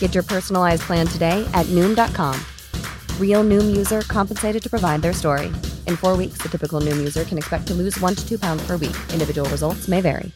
Get 0.00 0.14
your 0.14 0.24
personalized 0.24 0.82
plan 0.82 1.06
today 1.06 1.46
at 1.54 1.66
Noom.com. 1.66 2.34
Real 3.20 3.44
Noom 3.44 3.76
user 3.76 4.00
compensated 4.02 4.62
to 4.62 4.68
provide 4.68 5.00
their 5.02 5.12
story. 5.12 5.46
In 5.86 5.96
four 5.96 6.16
weeks, 6.16 6.38
the 6.42 6.48
typical 6.48 6.80
Noom 6.80 6.98
user 6.98 7.24
can 7.24 7.38
expect 7.38 7.66
to 7.68 7.74
lose 7.74 7.98
one 8.00 8.14
to 8.14 8.28
two 8.28 8.38
pounds 8.38 8.62
per 8.66 8.76
week. 8.76 8.96
Individual 9.12 9.48
results 9.48 9.88
may 9.88 10.00
vary. 10.00 10.32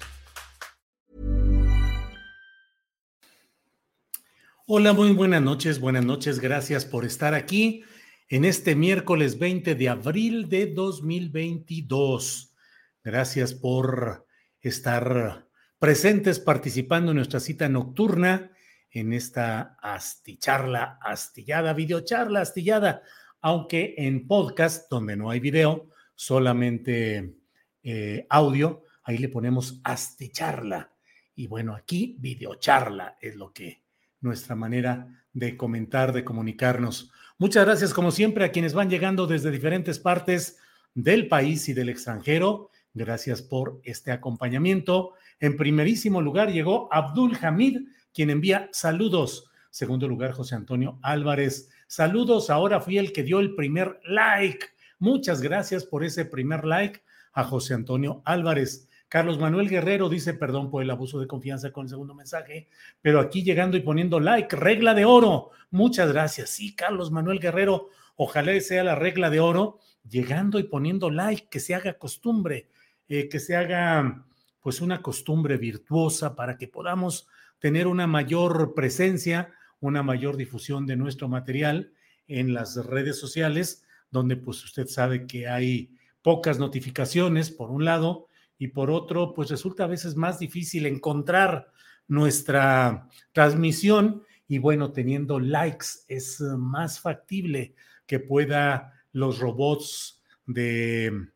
Hola, 4.67 4.95
muy 4.95 5.13
buenas 5.13 5.43
noches. 5.43 5.79
Buenas 5.79 6.05
noches. 6.05 6.41
Gracias 6.41 6.87
por 6.87 7.05
estar 7.05 7.35
aquí 7.35 7.85
en 8.31 8.47
este 8.47 8.75
miércoles 8.75 9.39
20 9.39 9.75
de 9.75 9.89
abril 9.91 10.49
de 10.49 10.67
2022. 10.67 12.55
Gracias 13.03 13.53
por 13.53 14.27
estar 14.63 15.47
presentes 15.79 16.41
participando 16.41 17.11
en 17.11 17.17
nuestra 17.17 17.41
cita 17.41 17.69
nocturna 17.69 18.54
en 18.95 19.13
esta 19.13 19.77
asticharla, 19.83 20.99
astillada, 21.03 21.75
videocharla, 21.75 22.41
astillada, 22.41 23.03
aunque 23.41 23.95
en 23.99 24.27
podcast, 24.29 24.89
donde 24.89 25.17
no 25.17 25.31
hay 25.31 25.41
video, 25.41 25.89
solamente 26.15 27.35
eh, 27.83 28.27
audio, 28.31 28.85
ahí 29.03 29.19
le 29.19 29.29
ponemos 29.29 29.81
asticharla. 29.83 30.93
Y 31.35 31.49
bueno, 31.49 31.75
aquí 31.75 32.17
videocharla 32.21 33.19
es 33.21 33.35
lo 33.35 33.53
que 33.53 33.83
nuestra 34.21 34.55
manera 34.55 35.09
de 35.33 35.57
comentar, 35.57 36.13
de 36.13 36.23
comunicarnos. 36.23 37.11
Muchas 37.37 37.67
gracias, 37.67 37.93
como 37.93 38.13
siempre, 38.13 38.45
a 38.45 38.53
quienes 38.53 38.75
van 38.75 38.89
llegando 38.89 39.27
desde 39.27 39.51
diferentes 39.51 39.99
partes 39.99 40.59
del 40.95 41.27
país 41.27 41.69
y 41.69 41.75
del 41.75 41.89
extranjero. 41.89 42.71
Gracias 42.93 43.43
por 43.43 43.81
este 43.83 44.13
acompañamiento. 44.13 45.15
En 45.41 45.57
primerísimo 45.57 46.23
lugar 46.23 46.53
llegó 46.53 46.89
Abdul 46.93 47.37
Hamid, 47.43 47.81
quien 48.15 48.31
envía 48.31 48.71
saludos. 48.73 49.51
Segundo 49.71 50.07
lugar, 50.07 50.33
José 50.33 50.55
Antonio 50.55 50.99
Álvarez. 51.03 51.69
Saludos, 51.89 52.49
ahora 52.49 52.81
fui 52.81 52.97
el 52.97 53.13
que 53.13 53.25
dio 53.25 53.41
el 53.41 53.55
primer 53.57 54.01
like. 54.05 54.67
Muchas 55.01 55.43
gracias 55.43 55.85
por 55.85 56.05
ese 56.05 56.25
primer 56.25 56.65
like 56.65 57.03
a 57.33 57.43
José 57.45 57.75
Antonio 57.75 58.23
Álvarez. 58.25 58.89
Carlos 59.09 59.39
Manuel 59.39 59.69
Guerrero 59.69 60.09
dice, 60.09 60.35
perdón 60.35 60.71
por 60.71 60.83
el 60.83 60.91
abuso 60.91 61.21
de 61.21 61.27
confianza 61.27 61.73
con 61.73 61.85
el 61.85 61.91
segundo 61.91 62.15
mensaje, 62.15 62.69
pero 63.03 63.21
aquí 63.21 63.43
llegando 63.43 63.77
y 63.77 63.81
poniendo 63.81 64.19
like, 64.19 64.57
regla 64.57 64.95
de 64.95 65.05
oro. 65.05 65.51
Muchas 65.71 66.13
gracias. 66.13 66.51
Sí, 66.51 66.75
Carlos 66.75 67.11
Manuel 67.11 67.41
Guerrero, 67.41 67.91
ojalá 68.17 68.59
sea 68.61 68.85
la 68.85 68.95
regla 68.95 69.29
de 69.31 69.41
oro, 69.41 69.79
llegando 70.09 70.59
y 70.59 70.65
poniendo 70.65 71.11
like, 71.11 71.49
que 71.49 71.61
se 71.61 71.75
haga 71.75 71.99
costumbre, 71.99 72.69
eh, 73.09 73.29
que 73.29 73.41
se 73.41 73.57
haga 73.57 74.25
pues 74.61 74.81
una 74.81 75.03
costumbre 75.03 75.59
virtuosa 75.59 76.35
para 76.35 76.57
que 76.57 76.69
podamos 76.69 77.29
tener 77.65 77.87
una 77.87 78.07
mayor 78.07 78.75
presencia, 78.75 79.55
una 79.81 80.03
mayor 80.03 80.37
difusión 80.37 80.85
de 80.85 80.97
nuestro 80.97 81.29
material 81.29 81.95
en 82.29 82.53
las 82.53 82.77
redes 82.77 83.19
sociales, 83.19 83.87
donde 84.11 84.37
pues 84.37 84.63
usted 84.63 84.87
sabe 84.87 85.27
que 85.27 85.49
hay 85.49 85.97
pocas 86.21 86.59
notificaciones, 86.59 87.51
por 87.51 87.71
un 87.71 87.87
lado, 87.87 88.29
y 88.59 88.69
por 88.69 88.91
otro, 88.91 89.33
pues 89.33 89.49
resulta 89.49 89.85
a 89.85 89.87
veces 89.87 90.15
más 90.15 90.39
difícil 90.39 90.85
encontrar 90.85 91.73
nuestra 92.07 93.09
transmisión 93.33 94.25
y 94.47 94.59
bueno, 94.59 94.93
teniendo 94.93 95.41
likes 95.41 95.87
es 96.07 96.43
más 96.43 97.01
factible 97.01 97.75
que 98.05 98.21
pueda 98.21 98.93
los 99.13 99.39
robots 99.39 100.23
de, 100.45 101.29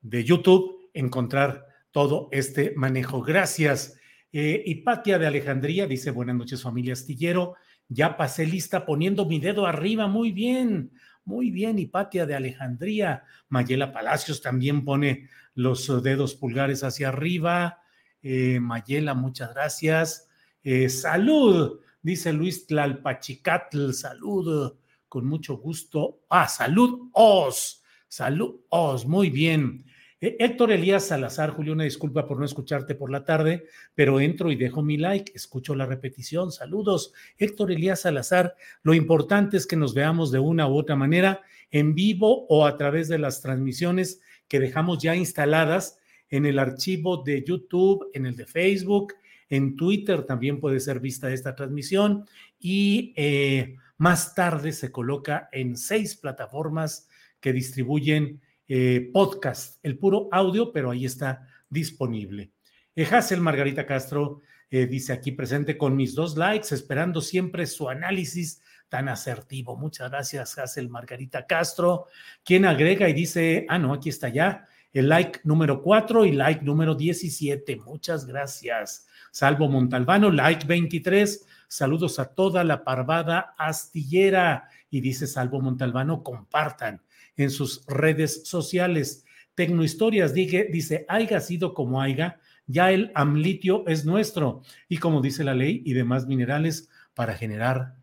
de 0.00 0.24
YouTube 0.24 0.88
encontrar 0.94 1.66
todo 1.90 2.30
este 2.32 2.72
manejo. 2.76 3.20
Gracias. 3.20 3.99
Eh, 4.32 4.62
Hipatia 4.64 5.18
de 5.18 5.26
Alejandría 5.26 5.86
dice, 5.86 6.10
buenas 6.10 6.36
noches 6.36 6.62
familia 6.62 6.92
astillero, 6.92 7.56
ya 7.88 8.16
pasé 8.16 8.46
lista 8.46 8.86
poniendo 8.86 9.26
mi 9.26 9.40
dedo 9.40 9.66
arriba, 9.66 10.06
muy 10.06 10.30
bien, 10.30 10.92
muy 11.24 11.50
bien, 11.50 11.78
Hipatia 11.78 12.26
de 12.26 12.34
Alejandría. 12.34 13.24
Mayela 13.48 13.92
Palacios 13.92 14.40
también 14.40 14.84
pone 14.84 15.28
los 15.54 16.02
dedos 16.02 16.34
pulgares 16.34 16.84
hacia 16.84 17.08
arriba. 17.08 17.82
Eh, 18.22 18.60
Mayela, 18.60 19.14
muchas 19.14 19.52
gracias. 19.52 20.28
Eh, 20.62 20.88
salud, 20.88 21.80
dice 22.00 22.32
Luis 22.32 22.66
Tlalpachicatl, 22.66 23.92
salud, 23.92 24.76
con 25.08 25.26
mucho 25.26 25.56
gusto. 25.56 26.20
Ah, 26.30 26.46
salud, 26.48 27.10
os, 27.12 27.82
salud, 28.06 28.60
os, 28.68 29.06
muy 29.06 29.30
bien. 29.30 29.84
Eh, 30.20 30.36
Héctor 30.38 30.70
Elías 30.72 31.06
Salazar, 31.06 31.50
Julio, 31.50 31.72
una 31.72 31.84
disculpa 31.84 32.26
por 32.26 32.38
no 32.38 32.44
escucharte 32.44 32.94
por 32.94 33.10
la 33.10 33.24
tarde, 33.24 33.64
pero 33.94 34.20
entro 34.20 34.52
y 34.52 34.56
dejo 34.56 34.82
mi 34.82 34.98
like, 34.98 35.32
escucho 35.34 35.74
la 35.74 35.86
repetición. 35.86 36.52
Saludos, 36.52 37.12
Héctor 37.38 37.72
Elías 37.72 38.00
Salazar. 38.02 38.54
Lo 38.82 38.92
importante 38.92 39.56
es 39.56 39.66
que 39.66 39.76
nos 39.76 39.94
veamos 39.94 40.30
de 40.30 40.38
una 40.38 40.68
u 40.68 40.76
otra 40.76 40.96
manera, 40.96 41.40
en 41.70 41.94
vivo 41.94 42.46
o 42.48 42.66
a 42.66 42.76
través 42.76 43.08
de 43.08 43.18
las 43.18 43.40
transmisiones 43.40 44.20
que 44.48 44.60
dejamos 44.60 45.02
ya 45.02 45.14
instaladas 45.14 45.98
en 46.28 46.44
el 46.44 46.58
archivo 46.58 47.22
de 47.22 47.42
YouTube, 47.42 48.10
en 48.12 48.26
el 48.26 48.36
de 48.36 48.46
Facebook, 48.46 49.14
en 49.48 49.76
Twitter 49.76 50.22
también 50.22 50.60
puede 50.60 50.80
ser 50.80 51.00
vista 51.00 51.32
esta 51.32 51.54
transmisión 51.54 52.24
y 52.60 53.12
eh, 53.16 53.76
más 53.98 54.34
tarde 54.34 54.72
se 54.72 54.92
coloca 54.92 55.48
en 55.50 55.76
seis 55.76 56.14
plataformas 56.14 57.08
que 57.40 57.52
distribuyen 57.52 58.40
eh, 58.72 59.10
podcast, 59.12 59.84
el 59.84 59.98
puro 59.98 60.28
audio, 60.30 60.70
pero 60.70 60.92
ahí 60.92 61.04
está 61.04 61.44
disponible. 61.68 62.52
Eh, 62.94 63.04
Hazel 63.04 63.40
Margarita 63.40 63.84
Castro 63.84 64.42
eh, 64.70 64.86
dice 64.86 65.12
aquí 65.12 65.32
presente 65.32 65.76
con 65.76 65.96
mis 65.96 66.14
dos 66.14 66.36
likes, 66.36 66.72
esperando 66.72 67.20
siempre 67.20 67.66
su 67.66 67.88
análisis 67.88 68.62
tan 68.88 69.08
asertivo. 69.08 69.76
Muchas 69.76 70.12
gracias, 70.12 70.56
Hazel 70.56 70.88
Margarita 70.88 71.48
Castro, 71.48 72.06
quien 72.44 72.64
agrega 72.64 73.08
y 73.08 73.12
dice, 73.12 73.66
ah, 73.68 73.76
no, 73.76 73.92
aquí 73.92 74.08
está 74.08 74.28
ya, 74.28 74.64
el 74.92 75.08
like 75.08 75.40
número 75.42 75.82
4 75.82 76.26
y 76.26 76.30
like 76.30 76.64
número 76.64 76.94
17. 76.94 77.74
Muchas 77.74 78.24
gracias. 78.24 79.08
Salvo 79.32 79.68
Montalbano, 79.68 80.30
like 80.30 80.64
23. 80.64 81.44
Saludos 81.66 82.20
a 82.20 82.26
toda 82.26 82.62
la 82.62 82.84
parvada 82.84 83.52
astillera. 83.58 84.68
Y 84.90 85.00
dice 85.00 85.26
Salvo 85.26 85.60
Montalbano, 85.60 86.22
compartan 86.22 87.02
en 87.42 87.50
sus 87.50 87.84
redes 87.86 88.42
sociales. 88.44 89.24
Tecnohistorias 89.54 90.32
dice, 90.32 90.68
dice, 90.70 91.04
haya 91.08 91.40
sido 91.40 91.74
como 91.74 92.00
haya, 92.00 92.40
ya 92.66 92.92
el 92.92 93.10
amlitio 93.14 93.84
es 93.88 94.04
nuestro 94.04 94.62
y 94.88 94.98
como 94.98 95.20
dice 95.20 95.44
la 95.44 95.54
ley 95.54 95.82
y 95.84 95.92
demás 95.92 96.26
minerales 96.26 96.88
para 97.14 97.34
generar 97.34 97.96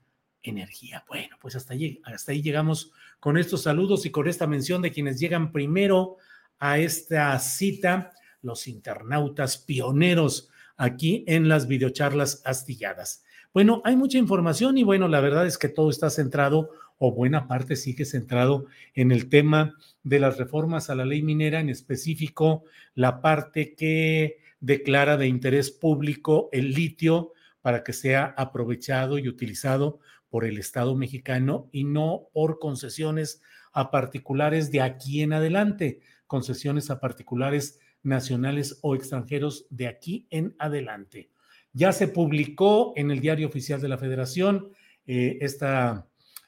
energía. 0.44 1.06
Bueno, 1.08 1.38
pues 1.42 1.56
hasta 1.56 1.74
ahí, 1.74 2.02
hasta 2.04 2.32
ahí 2.32 2.42
llegamos 2.42 2.92
con 3.20 3.38
estos 3.38 3.64
saludos 3.64 4.06
y 4.06 4.12
con 4.12 4.28
esta 4.28 4.48
mención 4.48 4.82
de 4.82 4.92
quienes 4.92 5.20
llegan 5.20 5.52
primero 5.52 6.18
a 6.60 6.80
esta 6.80 7.38
cita, 7.40 8.12
los 8.42 8.68
internautas 8.68 9.58
pioneros 9.58 10.50
aquí 10.76 11.24
en 11.28 11.50
las 11.50 11.68
videocharlas 11.68 12.42
astilladas. 12.46 13.24
Bueno, 13.54 13.82
hay 13.86 13.96
mucha 13.96 14.18
información 14.18 14.78
y 14.78 14.84
bueno, 14.84 15.08
la 15.08 15.20
verdad 15.20 15.48
es 15.48 15.58
que 15.58 15.70
todo 15.70 15.90
está 15.90 16.10
centrado 16.10 16.70
o 16.98 17.14
buena 17.14 17.48
parte 17.48 17.76
sigue 17.76 18.06
centrado 18.06 18.66
en 18.94 19.12
el 19.12 19.30
tema 19.30 19.76
de 20.04 20.20
las 20.20 20.38
reformas 20.38 20.90
a 20.90 20.96
la 20.96 21.06
ley 21.06 21.22
minera, 21.22 21.60
en 21.60 21.70
específico 21.70 22.64
la 22.96 23.22
parte 23.22 23.76
que 23.76 24.38
declara 24.60 25.18
de 25.18 25.28
interés 25.28 25.72
público 25.72 26.50
el 26.52 26.72
litio 26.72 27.34
para 27.62 27.84
que 27.84 27.94
sea 27.94 28.34
aprovechado 28.38 29.20
y 29.20 29.28
utilizado 29.28 30.00
por 30.30 30.46
el 30.46 30.58
Estado 30.58 30.96
mexicano 30.96 31.70
y 31.72 31.84
no 31.84 32.30
por 32.34 32.60
concesiones 32.60 33.42
a 33.74 33.92
particulares 33.92 34.72
de 34.72 34.82
aquí 34.82 35.22
en 35.22 35.34
adelante, 35.34 36.00
concesiones 36.26 36.90
a 36.90 37.00
particulares 37.00 37.80
nacionales 38.04 38.80
o 38.82 38.96
extranjeros 38.96 39.68
de 39.70 39.88
aquí 39.88 40.28
en 40.30 40.56
adelante. 40.60 41.30
Ya 41.74 41.92
se 41.92 42.08
publicó 42.08 42.94
en 42.96 43.12
el 43.12 43.20
Diario 43.20 43.48
Oficial 43.48 43.82
de 43.82 43.88
la 43.88 43.98
Federación 43.98 44.72
eh, 45.06 45.38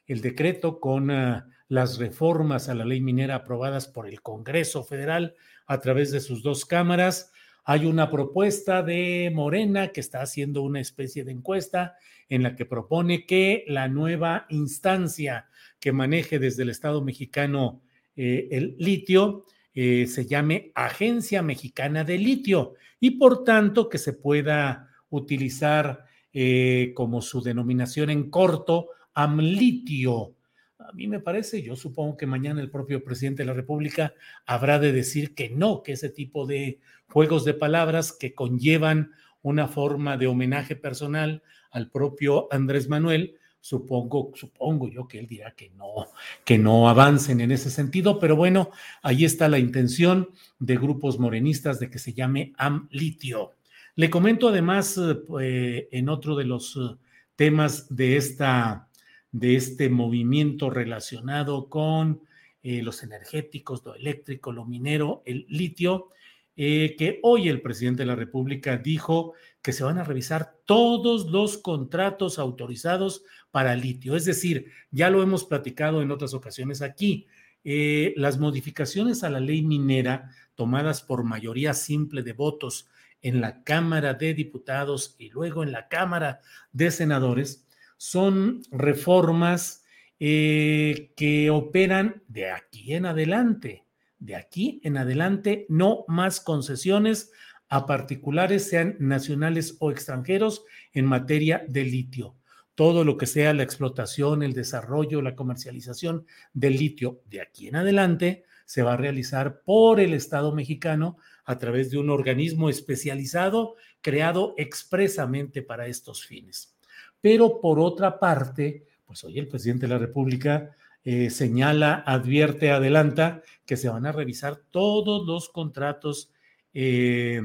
el 0.10 0.22
decreto 0.22 0.80
con 0.80 1.12
uh, 1.12 1.44
las 1.70 2.00
reformas 2.00 2.68
a 2.68 2.74
la 2.74 2.84
ley 2.84 3.00
minera 3.00 3.36
aprobadas 3.36 3.88
por 3.88 4.08
el 4.08 4.22
Congreso 4.22 4.84
Federal 4.84 5.36
a 5.68 5.80
través 5.80 6.12
de 6.12 6.20
sus 6.20 6.42
dos 6.42 6.66
cámaras. 6.66 7.32
Hay 7.64 7.86
una 7.86 8.10
propuesta 8.10 8.82
de 8.82 9.32
Morena 9.34 9.90
que 9.90 10.00
está 10.00 10.22
haciendo 10.22 10.64
una 10.64 10.82
especie 10.82 11.24
de 11.24 11.32
encuesta 11.32 11.96
en 12.28 12.42
la 12.42 12.56
que 12.56 12.66
propone 12.66 13.28
que 13.28 13.64
la 13.68 13.88
nueva 13.88 14.48
instancia 14.50 15.48
que 15.80 15.92
maneje 15.92 16.40
desde 16.40 16.64
el 16.64 16.70
Estado 16.70 17.04
mexicano 17.04 17.82
eh, 18.16 18.48
el 18.52 18.76
litio 18.80 19.46
eh, 19.76 20.08
se 20.08 20.26
llame 20.26 20.72
Agencia 20.74 21.44
Mexicana 21.44 22.04
de 22.04 22.18
Litio 22.18 22.74
y 23.00 23.12
por 23.12 23.44
tanto 23.44 23.88
que 23.88 24.00
se 24.00 24.14
pueda 24.14 24.90
utilizar 25.10 26.06
eh, 26.34 26.94
como 26.96 27.22
su 27.22 27.42
denominación 27.42 28.10
en 28.10 28.32
corto 28.32 28.90
AMLitio. 29.14 30.36
A 30.80 30.92
mí 30.94 31.08
me 31.08 31.20
parece, 31.20 31.62
yo 31.62 31.76
supongo 31.76 32.18
que 32.18 32.26
mañana 32.26 32.62
el 32.62 32.72
propio 32.72 33.04
presidente 33.04 33.44
de 33.44 33.48
la 33.48 33.54
República 33.54 34.14
habrá 34.46 34.80
de 34.80 34.92
decir 34.92 35.36
que 35.36 35.50
no, 35.50 35.84
que 35.84 35.94
ese 35.94 36.10
tipo 36.10 36.46
de 36.46 36.80
juegos 37.08 37.46
de 37.46 37.54
palabras 37.54 38.14
que 38.14 38.34
conllevan 38.34 39.12
una 39.42 39.68
forma 39.68 40.18
de 40.18 40.28
homenaje 40.28 40.76
personal 40.76 41.44
al 41.72 41.90
propio 41.90 42.48
Andrés 42.52 42.90
Manuel, 42.90 43.36
supongo, 43.62 44.32
supongo 44.36 44.90
yo 44.90 45.08
que 45.08 45.20
él 45.20 45.28
dirá 45.28 45.52
que 45.52 45.70
no, 45.72 46.08
que 46.46 46.58
no 46.58 46.90
avancen 46.90 47.42
en 47.42 47.52
ese 47.52 47.70
sentido, 47.70 48.20
pero 48.20 48.36
bueno, 48.36 48.72
ahí 49.02 49.26
está 49.26 49.50
la 49.50 49.60
intención 49.60 50.30
de 50.60 50.78
grupos 50.78 51.20
morenistas 51.20 51.80
de 51.80 51.90
que 51.90 52.00
se 52.00 52.14
llame 52.14 52.54
AMLitio. 52.58 53.52
Le 53.96 54.10
comento 54.10 54.50
además 54.50 55.00
eh, 55.42 55.90
en 55.92 56.10
otro 56.10 56.36
de 56.36 56.46
los 56.46 56.78
eh, 56.78 56.96
temas 57.36 57.94
de, 57.94 58.18
esta, 58.18 58.89
de 59.32 59.56
este 59.56 59.90
movimiento 59.90 60.70
relacionado 60.70 61.70
con 61.70 62.22
eh, 62.62 62.82
los 62.82 63.04
energéticos, 63.04 63.84
lo 63.86 63.96
eléctrico, 63.96 64.52
lo 64.52 64.66
minero, 64.66 65.24
el 65.26 65.46
litio, 65.50 66.10
que 66.56 67.22
hoy 67.24 67.48
el 67.48 67.62
presidente 67.62 68.02
de 68.02 68.08
la 68.08 68.18
República 68.18 68.76
dijo 68.76 69.32
que 69.62 69.72
se 69.72 69.86
van 69.86 69.98
a 69.98 70.04
revisar 70.04 70.58
todos 70.66 71.28
los 71.28 71.58
contratos 71.58 72.38
autorizados 72.38 73.24
para 73.50 73.78
litio. 73.78 74.18
Es 74.18 74.26
decir, 74.26 74.66
ya 74.92 75.10
lo 75.10 75.24
hemos 75.24 75.46
platicado 75.46 76.02
en 76.02 76.12
otras 76.12 76.34
ocasiones 76.34 76.82
aquí, 76.82 77.28
las 77.64 78.40
modificaciones 78.40 79.24
a 79.24 79.30
la 79.30 79.40
ley 79.40 79.62
minera 79.62 80.32
tomadas 80.56 81.02
por 81.02 81.24
mayoría 81.24 81.74
simple 81.74 82.24
de 82.24 82.34
votos 82.34 82.90
en 83.22 83.42
la 83.42 83.64
Cámara 83.64 84.14
de 84.14 84.34
Diputados 84.34 85.16
y 85.18 85.30
luego 85.30 85.64
en 85.64 85.72
la 85.72 85.88
Cámara 85.88 86.42
de 86.72 86.92
Senadores 86.92 87.66
son 88.00 88.62
reformas 88.72 89.84
eh, 90.22 91.12
que 91.18 91.50
operan 91.50 92.24
de 92.30 92.50
aquí 92.50 92.94
en 92.94 93.06
adelante. 93.06 93.84
De 94.20 94.36
aquí 94.36 94.80
en 94.84 94.96
adelante, 94.96 95.66
no 95.68 96.06
más 96.08 96.40
concesiones 96.40 97.32
a 97.68 97.86
particulares, 97.86 98.70
sean 98.70 98.96
nacionales 99.00 99.76
o 99.80 99.92
extranjeros, 99.92 100.64
en 100.94 101.06
materia 101.06 101.66
de 101.68 101.84
litio. 101.84 102.38
Todo 102.74 103.04
lo 103.04 103.18
que 103.18 103.26
sea 103.26 103.54
la 103.54 103.64
explotación, 103.64 104.44
el 104.44 104.54
desarrollo, 104.54 105.22
la 105.22 105.36
comercialización 105.36 106.26
del 106.54 106.78
litio 106.78 107.22
de 107.26 107.42
aquí 107.42 107.68
en 107.68 107.76
adelante 107.76 108.46
se 108.66 108.82
va 108.82 108.94
a 108.94 108.98
realizar 108.98 109.62
por 109.64 110.00
el 110.00 110.14
Estado 110.14 110.56
mexicano 110.56 111.18
a 111.44 111.58
través 111.58 111.92
de 111.92 111.98
un 111.98 112.10
organismo 112.10 112.70
especializado 112.70 113.76
creado 114.00 114.54
expresamente 114.58 115.62
para 115.64 115.88
estos 115.88 116.26
fines. 116.26 116.79
Pero 117.22 117.60
por 117.62 117.80
otra 117.80 118.20
parte, 118.20 118.86
pues 119.06 119.24
hoy 119.24 119.40
el 119.40 119.48
presidente 119.48 119.88
de 119.88 119.94
la 119.94 120.00
República 120.00 120.76
eh, 121.04 121.30
señala, 121.30 122.04
advierte, 122.06 122.72
adelanta 122.72 123.42
que 123.66 123.78
se 123.78 123.90
van 123.90 124.06
a 124.06 124.12
revisar 124.12 124.58
todos 124.70 125.26
los 125.26 125.50
contratos 125.50 126.32
eh, 126.74 127.42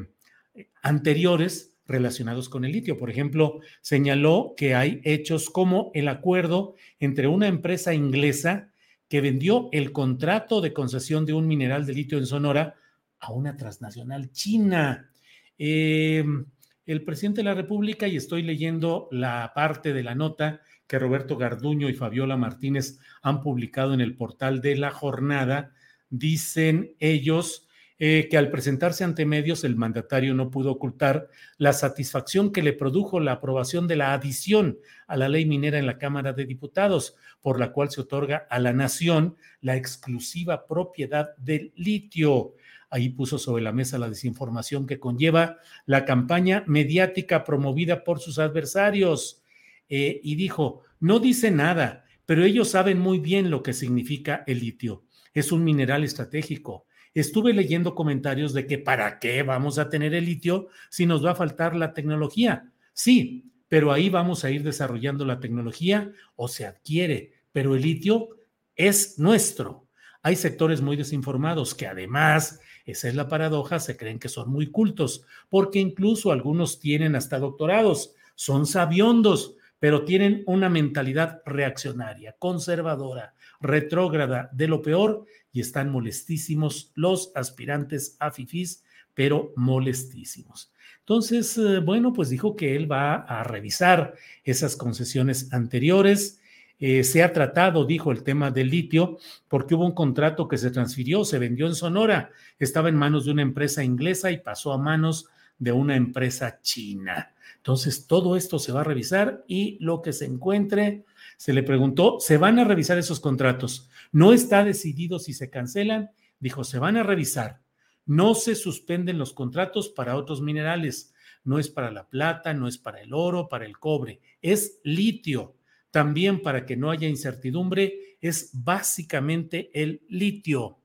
anteriores 0.82 1.75
relacionados 1.87 2.49
con 2.49 2.65
el 2.65 2.73
litio. 2.73 2.99
Por 2.99 3.11
ejemplo, 3.11 3.61
señaló 3.81 4.55
que 4.56 4.75
hay 4.75 5.00
hechos 5.05 5.50
como 5.50 5.91
el 5.94 6.09
acuerdo 6.09 6.75
entre 6.99 7.29
una 7.29 7.47
empresa 7.47 7.94
inglesa 7.94 8.70
que 9.09 9.20
vendió 9.20 9.69
el 9.73 9.93
contrato 9.93 10.61
de 10.61 10.73
concesión 10.73 11.27
de 11.27 11.35
un 11.35 11.47
mineral 11.47 11.87
de 11.87 11.94
litio 11.94 12.19
en 12.19 12.27
Sonora 12.27 12.75
a 13.20 13.32
una 13.32 13.56
transnacional 13.56 14.32
china. 14.32 15.11
Em, 15.59 16.47
el 16.87 17.05
presidente 17.05 17.41
de 17.41 17.45
la 17.45 17.55
República, 17.55 18.09
y 18.09 18.17
estoy 18.17 18.43
leyendo 18.43 19.09
la 19.11 19.53
parte 19.55 19.93
de 19.93 20.03
la 20.03 20.15
nota 20.15 20.61
que 20.87 20.99
Roberto 20.99 21.37
Garduño 21.37 21.89
y 21.89 21.95
Fabiola 21.95 22.37
Martínez 22.37 22.99
han 23.23 23.41
publicado 23.41 23.95
en 23.95 24.01
el 24.01 24.17
portal 24.17 24.61
de 24.61 24.77
la 24.77 24.91
jornada, 24.91 25.73
dicen 26.11 26.95
ellos 27.01 27.67
eh, 27.99 28.27
que 28.29 28.37
al 28.37 28.51
presentarse 28.51 29.05
ante 29.05 29.25
medios 29.25 29.63
el 29.63 29.77
mandatario 29.77 30.35
no 30.35 30.51
pudo 30.51 30.73
ocultar 30.73 31.29
la 31.59 31.73
satisfacción 31.73 32.53
que 32.53 32.63
le 32.63 32.73
produjo 32.73 33.21
la 33.21 33.33
aprobación 33.33 33.87
de 33.87 33.95
la 33.95 34.13
adición 34.13 34.79
a 35.07 35.17
la 35.17 35.29
ley 35.29 35.47
minera 35.47 35.79
en 35.79 35.87
la 35.87 35.97
Cámara 35.97 36.33
de 36.33 36.45
Diputados, 36.45 37.15
por 37.41 37.61
la 37.61 37.73
cual 37.73 37.91
se 37.91 38.01
otorga 38.01 38.47
a 38.51 38.59
la 38.59 38.73
nación 38.73 39.37
la 39.61 39.77
exclusiva 39.77 40.67
propiedad 40.67 41.37
del 41.37 41.73
litio. 41.77 42.55
Ahí 42.94 43.08
puso 43.08 43.38
sobre 43.38 43.64
la 43.64 43.73
mesa 43.73 43.99
la 43.99 44.08
desinformación 44.08 44.87
que 44.87 45.00
conlleva 45.00 45.58
la 45.85 46.05
campaña 46.05 46.62
mediática 46.69 47.43
promovida 47.43 48.05
por 48.05 48.20
sus 48.20 48.38
adversarios. 48.38 49.43
Eh, 49.88 50.20
y 50.23 50.37
dijo, 50.37 50.82
no 51.00 51.19
dice 51.19 51.50
nada, 51.50 52.05
pero 52.25 52.44
ellos 52.44 52.69
saben 52.69 53.00
muy 53.00 53.19
bien 53.19 53.50
lo 53.50 53.64
que 53.64 53.73
significa 53.73 54.44
el 54.46 54.61
litio. 54.61 55.02
Es 55.32 55.50
un 55.50 55.64
mineral 55.64 56.05
estratégico 56.05 56.87
estuve 57.14 57.52
leyendo 57.52 57.94
comentarios 57.94 58.52
de 58.52 58.67
que 58.67 58.79
para 58.79 59.19
qué 59.19 59.43
vamos 59.43 59.79
a 59.79 59.88
tener 59.88 60.14
el 60.14 60.25
litio 60.25 60.69
si 60.91 61.06
nos 61.06 61.25
va 61.25 61.31
a 61.31 61.37
faltar 61.37 61.76
la 61.76 61.94
tecnología. 61.94 62.73
Sí, 62.93 63.52
pero 63.69 63.93
ahí 63.93 64.11
vamos 64.11 64.44
a 64.44 64.50
ir 64.50 64.62
desarrollando 64.62 65.25
la 65.25 65.41
tecnología 65.41 66.12
o 66.37 66.49
se 66.49 66.67
adquiere, 66.67 67.32
pero 67.52 67.75
el 67.76 67.82
litio 67.82 68.31
es 68.75 69.19
nuestro. 69.19 69.86
Hay 70.22 70.36
sectores 70.36 70.81
muy 70.81 70.96
desinformados 70.96 71.74
que 71.74 71.86
además, 71.86 72.60
esa 72.84 73.08
es 73.08 73.14
la 73.14 73.29
paradoja, 73.29 73.81
se 73.81 73.96
creen 73.96 74.19
que 74.19 74.29
son 74.29 74.50
muy 74.50 74.69
cultos, 74.70 75.24
porque 75.48 75.79
incluso 75.79 76.32
algunos 76.32 76.81
tienen 76.81 77.17
hasta 77.17 77.38
doctorados, 77.38 78.14
son 78.34 78.67
sabiondos, 78.67 79.56
pero 79.79 80.05
tienen 80.05 80.43
una 80.46 80.69
mentalidad 80.69 81.43
reaccionaria, 81.44 82.36
conservadora, 82.38 83.34
retrógrada, 83.60 84.50
de 84.53 84.69
lo 84.69 84.82
peor, 84.82 85.26
y 85.53 85.60
están 85.60 85.91
molestísimos 85.91 86.91
los 86.94 87.32
aspirantes 87.34 88.17
a 88.19 88.31
FIFIs, 88.31 88.82
pero 89.14 89.53
molestísimos. 89.56 90.72
Entonces, 91.00 91.56
eh, 91.58 91.81
bueno, 91.81 92.12
pues 92.12 92.31
dijo 92.31 92.56
que 92.56 92.74
él 92.76 92.91
va 92.91 93.14
a 93.14 93.44
revisar 93.44 94.14
esas 94.43 94.74
concesiones 94.74 95.53
anteriores. 95.53 96.41
Eh, 96.79 97.05
se 97.05 97.23
ha 97.23 97.33
tratado, 97.33 97.85
dijo, 97.85 98.11
el 98.11 98.23
tema 98.23 98.51
del 98.51 98.71
litio, 98.71 99.19
porque 99.49 99.75
hubo 99.75 99.87
un 99.87 99.95
contrato 99.95 100.49
que 100.49 100.59
se 100.59 100.71
transfirió, 100.71 101.25
se 101.25 101.39
vendió 101.39 101.67
en 101.67 101.75
Sonora, 101.75 102.31
estaba 102.59 102.89
en 102.89 102.97
manos 102.97 103.25
de 103.25 103.33
una 103.33 103.43
empresa 103.43 103.85
inglesa 103.85 104.31
y 104.31 104.39
pasó 104.39 104.73
a 104.73 104.79
manos 104.79 105.27
de 105.59 105.73
una 105.73 105.97
empresa 105.97 106.61
china. 106.61 107.33
Entonces, 107.57 108.07
todo 108.07 108.37
esto 108.37 108.59
se 108.59 108.73
va 108.73 108.83
a 108.83 108.85
revisar 108.85 109.45
y 109.49 109.79
lo 109.81 110.03
que 110.03 110.13
se 110.13 110.27
encuentre, 110.27 111.05
se 111.37 111.53
le 111.53 111.63
preguntó, 111.63 112.19
se 112.21 112.37
van 112.37 112.59
a 112.59 112.65
revisar 112.65 112.99
esos 112.99 113.21
contratos. 113.21 113.89
No 114.13 114.33
está 114.33 114.65
decidido 114.65 115.19
si 115.19 115.33
se 115.33 115.49
cancelan. 115.49 116.11
Dijo, 116.41 116.65
se 116.65 116.79
van 116.79 116.99
a 116.99 117.03
revisar. 117.03 117.63
No 118.05 118.35
se 118.35 118.55
suspenden 118.55 119.17
los 119.17 119.33
contratos 119.33 119.89
para 119.89 120.17
otros 120.17 120.43
minerales. 120.43 121.15
No 121.43 121.59
es 121.59 121.71
para 121.71 121.91
la 121.91 122.09
plata, 122.09 122.53
no 122.53 122.69
es 122.69 122.77
para 122.77 123.01
el 123.01 123.15
oro, 123.15 123.49
para 123.49 123.65
el 123.65 123.79
cobre. 123.79 124.21
Es 124.43 124.81
litio. 124.85 125.55
También 125.94 126.43
para 126.43 126.67
que 126.67 126.77
no 126.77 126.91
haya 126.91 127.06
incertidumbre, 127.06 128.17
es 128.20 128.51
básicamente 128.53 129.70
el 129.72 130.03
litio. 130.08 130.81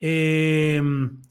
Em, 0.00 1.22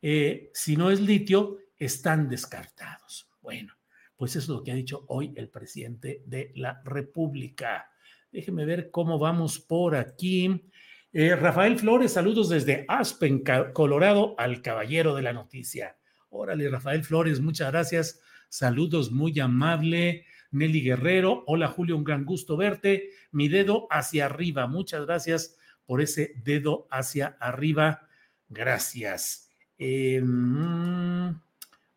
eh, 0.00 0.50
si 0.54 0.74
no 0.74 0.90
es 0.90 0.98
litio, 0.98 1.58
están 1.76 2.30
descartados. 2.30 3.28
Bueno, 3.42 3.74
pues 4.16 4.36
eso 4.36 4.38
es 4.38 4.48
lo 4.48 4.64
que 4.64 4.72
ha 4.72 4.74
dicho 4.74 5.04
hoy 5.08 5.34
el 5.36 5.50
presidente 5.50 6.22
de 6.24 6.52
la 6.54 6.80
República. 6.82 7.90
Déjeme 8.32 8.64
ver 8.64 8.90
cómo 8.90 9.18
vamos 9.18 9.60
por 9.60 9.94
aquí. 9.94 10.70
Eh, 11.12 11.36
Rafael 11.36 11.78
Flores, 11.78 12.14
saludos 12.14 12.48
desde 12.48 12.86
Aspen, 12.88 13.44
Colorado, 13.74 14.34
al 14.38 14.62
caballero 14.62 15.14
de 15.14 15.20
la 15.20 15.34
noticia. 15.34 15.98
Órale, 16.30 16.70
Rafael 16.70 17.04
Flores, 17.04 17.38
muchas 17.38 17.70
gracias. 17.70 18.18
Saludos 18.48 19.12
muy 19.12 19.38
amable. 19.40 20.24
Nelly 20.50 20.80
Guerrero, 20.80 21.44
hola 21.46 21.68
Julio, 21.68 21.96
un 21.96 22.04
gran 22.04 22.24
gusto 22.24 22.56
verte. 22.56 23.10
Mi 23.32 23.48
dedo 23.48 23.86
hacia 23.90 24.26
arriba. 24.26 24.66
Muchas 24.66 25.06
gracias 25.06 25.56
por 25.86 26.00
ese 26.00 26.34
dedo 26.44 26.86
hacia 26.90 27.36
arriba. 27.40 28.08
Gracias. 28.48 29.50
Eh, 29.78 30.20
mm, 30.22 31.40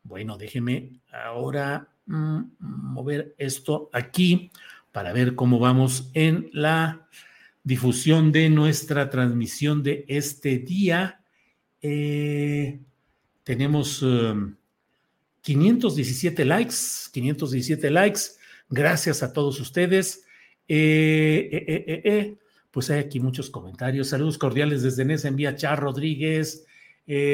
bueno, 0.04 0.38
déjeme 0.38 1.02
ahora 1.12 1.88
mm, 2.06 2.42
mover 2.60 3.36
esto 3.38 3.90
aquí 3.94 4.52
para 4.92 5.14
ver 5.14 5.36
cómo 5.36 5.60
vamos 5.60 6.10
en 6.14 6.50
la 6.52 7.08
difusión 7.64 8.32
de 8.32 8.50
nuestra 8.50 9.10
transmisión 9.10 9.84
de 9.84 10.06
este 10.08 10.58
día. 10.60 11.22
Eh, 11.82 12.80
tenemos 13.44 14.04
517 15.42 16.42
um, 16.42 16.48
likes, 16.48 16.76
517 17.12 17.92
likes. 17.92 18.39
Gracias 18.70 19.24
a 19.24 19.34
todos 19.34 19.60
ustedes. 19.60 20.26
Eh, 20.68 21.50
eh, 21.52 22.38
pues 22.72 22.90
hay 22.90 23.00
aquí 23.00 23.20
muchos 23.20 23.50
comentarios. 23.50 24.10
Saludos 24.10 24.38
cordiales 24.38 24.84
desde 24.84 25.06
Nesa, 25.06 25.28
envía 25.28 25.56
Char 25.56 25.80
Rodríguez. 25.80 26.66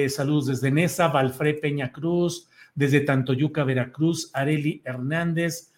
saludos 0.10 0.48
desde 0.48 0.72
Nesa, 0.72 1.10
Valfré 1.10 1.56
Peña 1.56 1.92
Cruz. 1.92 2.50
Desde 2.75 3.00
Tantoyuca, 3.00 3.63
Veracruz, 3.63 4.30
Areli 4.34 4.82
Hernández. 4.84 5.72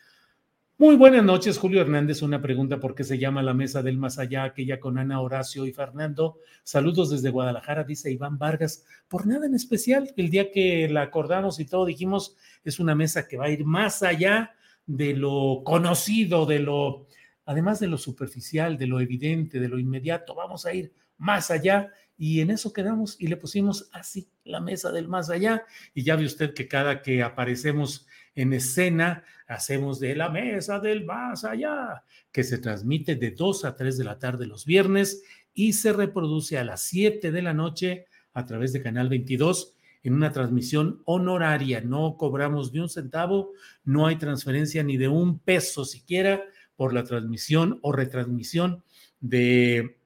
Muy 0.80 0.96
buenas 0.96 1.24
noches, 1.24 1.58
Julio 1.58 1.82
Hernández. 1.82 2.22
Una 2.22 2.40
pregunta, 2.40 2.80
¿por 2.80 2.94
qué 2.94 3.04
se 3.04 3.18
llama 3.18 3.42
la 3.42 3.56
mesa 3.56 3.82
del 3.82 3.98
más 3.98 4.20
allá, 4.20 4.44
aquella 4.44 4.80
con 4.80 5.00
Ana 5.00 5.22
Horacio 5.22 5.66
y 5.66 5.72
Fernando? 5.72 6.38
Saludos 6.64 7.10
desde 7.10 7.32
Guadalajara, 7.32 7.84
dice 7.84 8.12
Iván 8.12 8.38
Vargas. 8.38 8.84
Por 9.08 9.26
nada 9.26 9.48
en 9.48 9.56
especial, 9.56 10.14
el 10.18 10.30
día 10.30 10.52
que 10.52 10.88
la 10.88 11.02
acordamos 11.02 11.60
y 11.60 11.66
todo 11.66 11.86
dijimos, 11.86 12.36
es 12.64 12.80
una 12.80 12.94
mesa 12.94 13.28
que 13.28 13.38
va 13.38 13.46
a 13.46 13.50
ir 13.50 13.66
más 13.66 14.04
allá 14.04 14.52
de 14.88 15.14
lo 15.14 15.62
conocido, 15.64 16.46
de 16.46 16.60
lo, 16.60 17.08
además 17.46 17.80
de 17.80 17.88
lo 17.88 17.98
superficial, 17.98 18.78
de 18.78 18.88
lo 18.88 19.00
evidente, 19.00 19.60
de 19.60 19.68
lo 19.68 19.78
inmediato, 19.78 20.34
vamos 20.34 20.66
a 20.66 20.74
ir 20.74 20.94
más 21.18 21.52
allá. 21.52 21.92
Y 22.18 22.42
en 22.42 22.50
eso 22.50 22.74
quedamos 22.74 23.16
y 23.20 23.28
le 23.28 23.38
pusimos 23.38 23.90
así 23.92 24.32
la 24.44 24.60
mesa 24.60 24.92
del 24.92 25.08
más 25.08 25.30
allá. 25.30 25.64
Y 25.94 26.04
ya 26.04 26.16
ve 26.16 26.26
usted 26.26 26.54
que 26.54 26.68
cada 26.68 27.04
que 27.04 27.22
aparecemos 27.22 28.08
en 28.34 28.54
escena, 28.54 29.24
hacemos 29.48 30.00
de 30.00 30.16
la 30.16 30.30
mesa 30.30 30.80
del 30.80 31.06
más 31.06 31.44
allá, 31.44 32.04
que 32.32 32.44
se 32.44 32.58
transmite 32.58 33.16
de 33.16 33.32
2 33.32 33.66
a 33.66 33.76
3 33.76 33.98
de 33.98 34.04
la 34.04 34.20
tarde 34.20 34.48
los 34.48 34.66
viernes 34.66 35.24
y 35.54 35.74
se 35.74 35.92
reproduce 35.92 36.58
a 36.58 36.64
las 36.64 36.82
7 36.82 37.32
de 37.32 37.42
la 37.42 37.54
noche 37.54 38.06
a 38.34 38.46
través 38.46 38.74
de 38.74 38.82
Canal 38.82 39.10
22 39.10 39.77
en 40.04 40.14
una 40.14 40.32
transmisión 40.32 41.02
honoraria. 41.06 41.82
No 41.82 42.18
cobramos 42.18 42.74
ni 42.74 42.80
un 42.80 42.90
centavo, 42.90 43.52
no 43.84 44.08
hay 44.08 44.18
transferencia 44.18 44.84
ni 44.84 44.98
de 44.98 45.08
un 45.08 45.40
peso 45.40 45.86
siquiera 45.86 46.44
por 46.76 46.94
la 46.94 47.04
transmisión 47.04 47.80
o 47.82 47.92
retransmisión 47.92 48.84
de 49.20 49.98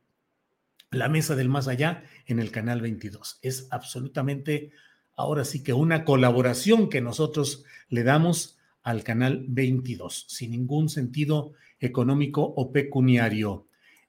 la 0.89 1.10
mesa 1.10 1.36
del 1.36 1.50
más 1.50 1.67
allá 1.67 2.03
en 2.25 2.39
el 2.39 2.51
Canal 2.51 2.81
22. 2.81 3.39
Es 3.41 3.67
absolutamente 3.71 4.71
ahora 5.15 5.45
sí 5.45 5.63
que 5.63 5.74
una 5.74 6.03
colaboración 6.03 6.89
que 6.89 7.01
nosotros 7.01 7.63
le 7.89 8.03
damos 8.03 8.57
al 8.83 9.03
canal 9.03 9.45
22, 9.48 10.25
sin 10.27 10.51
ningún 10.51 10.89
sentido 10.89 11.53
económico 11.79 12.41
o 12.41 12.71
pecuniario. 12.71 13.67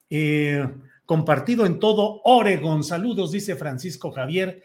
Eh, 0.09 0.67
compartido 1.05 1.67
en 1.67 1.79
todo 1.79 2.21
Oregon. 2.25 2.85
Saludos, 2.85 3.33
dice 3.33 3.57
Francisco 3.57 4.11
Javier 4.13 4.63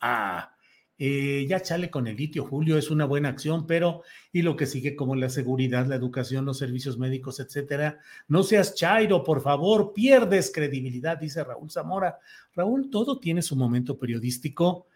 C.A. 0.00 0.52
Eh, 0.98 1.44
ya 1.46 1.60
chale 1.60 1.90
con 1.90 2.06
el 2.06 2.16
litio, 2.16 2.44
Julio, 2.44 2.78
es 2.78 2.90
una 2.90 3.04
buena 3.04 3.28
acción, 3.28 3.66
pero 3.66 4.02
y 4.32 4.40
lo 4.40 4.56
que 4.56 4.64
sigue 4.64 4.96
como 4.96 5.14
la 5.14 5.28
seguridad, 5.28 5.86
la 5.86 5.96
educación, 5.96 6.46
los 6.46 6.58
servicios 6.58 6.96
médicos, 6.96 7.38
etcétera. 7.38 7.98
No 8.28 8.42
seas 8.42 8.74
chairo, 8.74 9.22
por 9.22 9.42
favor, 9.42 9.92
pierdes 9.92 10.50
credibilidad, 10.50 11.18
dice 11.18 11.44
Raúl 11.44 11.70
Zamora. 11.70 12.18
Raúl, 12.54 12.88
todo 12.88 13.18
tiene 13.18 13.42
su 13.42 13.56
momento 13.56 13.98
periodístico 13.98 14.86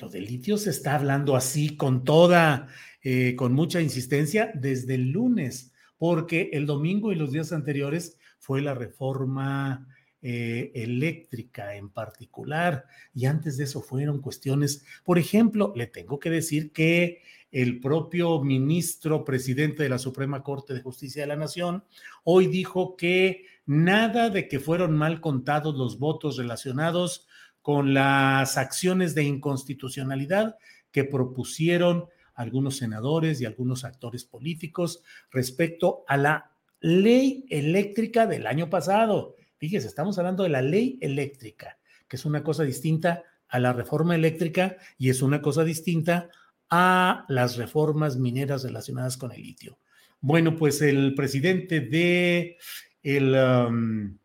lo 0.00 0.08
de 0.08 0.20
litio 0.20 0.58
se 0.58 0.70
está 0.70 0.96
hablando 0.96 1.36
así 1.36 1.76
con 1.76 2.04
toda, 2.04 2.68
eh, 3.02 3.36
con 3.36 3.52
mucha 3.52 3.80
insistencia 3.80 4.50
desde 4.54 4.96
el 4.96 5.10
lunes, 5.10 5.72
porque 5.98 6.50
el 6.52 6.66
domingo 6.66 7.12
y 7.12 7.16
los 7.16 7.30
días 7.32 7.52
anteriores 7.52 8.18
fue 8.38 8.60
la 8.60 8.74
reforma 8.74 9.86
eh, 10.26 10.72
eléctrica 10.74 11.76
en 11.76 11.90
particular, 11.90 12.86
y 13.14 13.26
antes 13.26 13.58
de 13.58 13.64
eso 13.64 13.82
fueron 13.82 14.22
cuestiones, 14.22 14.82
por 15.04 15.18
ejemplo, 15.18 15.74
le 15.76 15.86
tengo 15.86 16.18
que 16.18 16.30
decir 16.30 16.72
que 16.72 17.20
el 17.52 17.78
propio 17.78 18.42
ministro 18.42 19.22
presidente 19.22 19.82
de 19.82 19.90
la 19.90 19.98
Suprema 19.98 20.42
Corte 20.42 20.72
de 20.72 20.80
Justicia 20.80 21.20
de 21.20 21.28
la 21.28 21.36
Nación 21.36 21.84
hoy 22.24 22.46
dijo 22.46 22.96
que 22.96 23.44
nada 23.66 24.30
de 24.30 24.48
que 24.48 24.60
fueron 24.60 24.96
mal 24.96 25.20
contados 25.20 25.76
los 25.76 25.98
votos 25.98 26.38
relacionados 26.38 27.28
con 27.60 27.92
las 27.92 28.56
acciones 28.56 29.14
de 29.14 29.24
inconstitucionalidad 29.24 30.56
que 30.90 31.04
propusieron 31.04 32.06
algunos 32.32 32.78
senadores 32.78 33.42
y 33.42 33.44
algunos 33.44 33.84
actores 33.84 34.24
políticos 34.24 35.02
respecto 35.30 36.02
a 36.08 36.16
la 36.16 36.50
ley 36.80 37.44
eléctrica 37.50 38.26
del 38.26 38.46
año 38.46 38.70
pasado. 38.70 39.36
Fíjese, 39.64 39.88
estamos 39.88 40.18
hablando 40.18 40.42
de 40.42 40.50
la 40.50 40.60
ley 40.60 40.98
eléctrica, 41.00 41.78
que 42.06 42.16
es 42.16 42.26
una 42.26 42.42
cosa 42.42 42.64
distinta 42.64 43.22
a 43.48 43.58
la 43.58 43.72
reforma 43.72 44.14
eléctrica 44.14 44.76
y 44.98 45.08
es 45.08 45.22
una 45.22 45.40
cosa 45.40 45.64
distinta 45.64 46.28
a 46.68 47.24
las 47.30 47.56
reformas 47.56 48.18
mineras 48.18 48.62
relacionadas 48.62 49.16
con 49.16 49.32
el 49.32 49.40
litio. 49.40 49.78
Bueno, 50.20 50.54
pues 50.54 50.82
el 50.82 51.14
presidente 51.14 51.80
de 51.80 52.58
el, 53.02 53.34
um, 53.34 54.18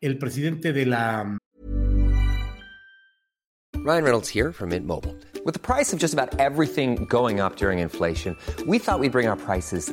el 0.00 0.16
presidente 0.16 0.72
de 0.72 0.86
la 0.86 1.36
Ryan 3.74 4.02
Reynolds 4.02 4.34
here 4.34 4.50
from 4.50 4.70
Mint 4.70 4.86
Mobile. 4.86 5.14
With 5.44 5.52
the 5.52 5.60
price 5.60 5.92
of 5.92 6.00
just 6.00 6.14
about 6.14 6.34
everything 6.40 7.04
going 7.10 7.38
up 7.38 7.56
during 7.56 7.80
inflation, 7.80 8.34
we 8.66 8.78
thought 8.78 8.98
we'd 8.98 9.12
bring 9.12 9.28
our 9.28 9.36
prices 9.36 9.92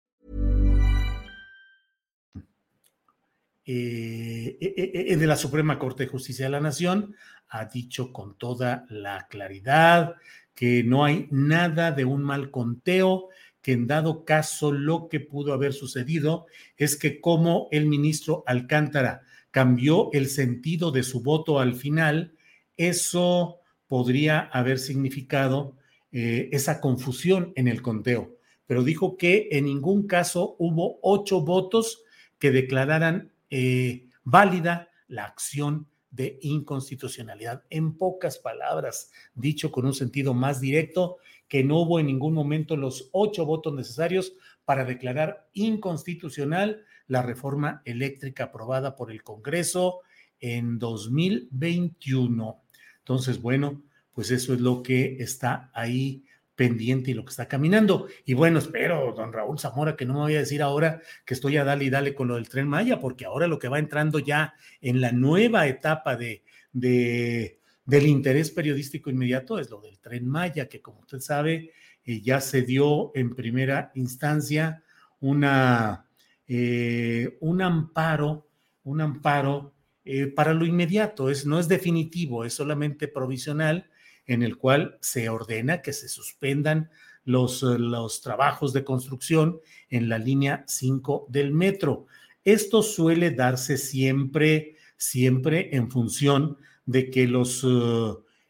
Eh, 3.65 4.57
eh, 4.59 4.91
eh, 4.93 5.15
de 5.15 5.27
la 5.27 5.35
Suprema 5.35 5.77
Corte 5.77 6.03
de 6.03 6.09
Justicia 6.09 6.45
de 6.45 6.51
la 6.51 6.59
Nación 6.59 7.15
ha 7.49 7.65
dicho 7.65 8.11
con 8.11 8.35
toda 8.37 8.85
la 8.89 9.27
claridad 9.29 10.15
que 10.55 10.83
no 10.83 11.05
hay 11.05 11.27
nada 11.31 11.91
de 11.91 12.05
un 12.05 12.23
mal 12.23 12.49
conteo, 12.49 13.29
que 13.61 13.73
en 13.73 13.87
dado 13.87 14.25
caso 14.25 14.71
lo 14.71 15.09
que 15.09 15.19
pudo 15.19 15.53
haber 15.53 15.73
sucedido 15.73 16.47
es 16.77 16.97
que 16.97 17.21
como 17.21 17.67
el 17.71 17.85
ministro 17.85 18.43
Alcántara 18.47 19.21
cambió 19.51 20.09
el 20.13 20.27
sentido 20.27 20.91
de 20.91 21.03
su 21.03 21.21
voto 21.21 21.59
al 21.59 21.75
final, 21.75 22.33
eso 22.77 23.59
podría 23.87 24.39
haber 24.39 24.79
significado 24.79 25.75
eh, 26.11 26.49
esa 26.51 26.79
confusión 26.81 27.53
en 27.55 27.67
el 27.67 27.81
conteo. 27.81 28.37
Pero 28.65 28.83
dijo 28.83 29.17
que 29.17 29.49
en 29.51 29.65
ningún 29.65 30.07
caso 30.07 30.55
hubo 30.59 30.97
ocho 31.01 31.41
votos 31.41 32.03
que 32.39 32.51
declararan 32.51 33.30
eh, 33.51 34.09
válida 34.23 34.89
la 35.07 35.25
acción 35.25 35.87
de 36.09 36.39
inconstitucionalidad. 36.41 37.63
En 37.69 37.97
pocas 37.97 38.39
palabras, 38.39 39.11
dicho 39.33 39.71
con 39.71 39.85
un 39.85 39.93
sentido 39.93 40.33
más 40.33 40.59
directo, 40.59 41.17
que 41.47 41.63
no 41.63 41.79
hubo 41.79 41.99
en 41.99 42.07
ningún 42.07 42.33
momento 42.33 42.77
los 42.77 43.09
ocho 43.11 43.45
votos 43.45 43.73
necesarios 43.73 44.33
para 44.65 44.85
declarar 44.85 45.49
inconstitucional 45.53 46.85
la 47.07 47.21
reforma 47.21 47.81
eléctrica 47.85 48.45
aprobada 48.45 48.95
por 48.95 49.11
el 49.11 49.21
Congreso 49.21 49.99
en 50.39 50.79
2021. 50.79 52.63
Entonces, 52.99 53.41
bueno, 53.41 53.83
pues 54.13 54.31
eso 54.31 54.53
es 54.53 54.61
lo 54.61 54.81
que 54.81 55.17
está 55.19 55.71
ahí 55.73 56.23
pendiente 56.61 57.09
y 57.09 57.15
lo 57.15 57.25
que 57.25 57.31
está 57.31 57.47
caminando. 57.47 58.07
Y 58.23 58.35
bueno, 58.35 58.59
espero, 58.59 59.15
don 59.17 59.33
Raúl 59.33 59.57
Zamora, 59.57 59.95
que 59.95 60.05
no 60.05 60.13
me 60.13 60.19
vaya 60.19 60.37
a 60.37 60.41
decir 60.41 60.61
ahora 60.61 61.01
que 61.25 61.33
estoy 61.33 61.57
a 61.57 61.63
dale 61.63 61.85
y 61.85 61.89
dale 61.89 62.13
con 62.13 62.27
lo 62.27 62.35
del 62.35 62.49
tren 62.49 62.67
Maya, 62.67 62.99
porque 62.99 63.25
ahora 63.25 63.47
lo 63.47 63.57
que 63.57 63.67
va 63.67 63.79
entrando 63.79 64.19
ya 64.19 64.53
en 64.79 65.01
la 65.01 65.11
nueva 65.11 65.65
etapa 65.65 66.15
de 66.15 66.43
del 66.71 68.05
interés 68.05 68.51
periodístico 68.51 69.09
inmediato 69.09 69.57
es 69.57 69.71
lo 69.71 69.81
del 69.81 69.97
tren 69.97 70.27
Maya, 70.27 70.69
que 70.69 70.83
como 70.83 70.99
usted 70.99 71.19
sabe, 71.19 71.71
eh, 72.05 72.21
ya 72.21 72.39
se 72.39 72.61
dio 72.61 73.11
en 73.15 73.33
primera 73.33 73.91
instancia 73.95 74.83
una, 75.19 76.05
eh, 76.47 77.39
un 77.41 77.63
amparo, 77.63 78.47
un 78.83 79.01
amparo 79.01 79.73
eh, 80.05 80.27
para 80.27 80.53
lo 80.53 80.63
inmediato, 80.65 81.31
es, 81.31 81.43
no 81.47 81.59
es 81.59 81.67
definitivo, 81.67 82.45
es 82.45 82.53
solamente 82.53 83.07
provisional, 83.07 83.89
en 84.27 84.43
el 84.43 84.57
cual 84.57 84.97
se 85.01 85.29
ordena 85.29 85.81
que 85.81 85.93
se 85.93 86.07
suspendan 86.07 86.89
los, 87.23 87.61
los 87.63 88.21
trabajos 88.21 88.73
de 88.73 88.83
construcción 88.83 89.59
en 89.89 90.09
la 90.09 90.17
línea 90.17 90.63
5 90.67 91.27
del 91.29 91.51
metro. 91.51 92.07
Esto 92.43 92.81
suele 92.81 93.31
darse 93.31 93.77
siempre, 93.77 94.75
siempre 94.97 95.75
en 95.75 95.91
función 95.91 96.57
de 96.85 97.09
que 97.09 97.27
los, 97.27 97.63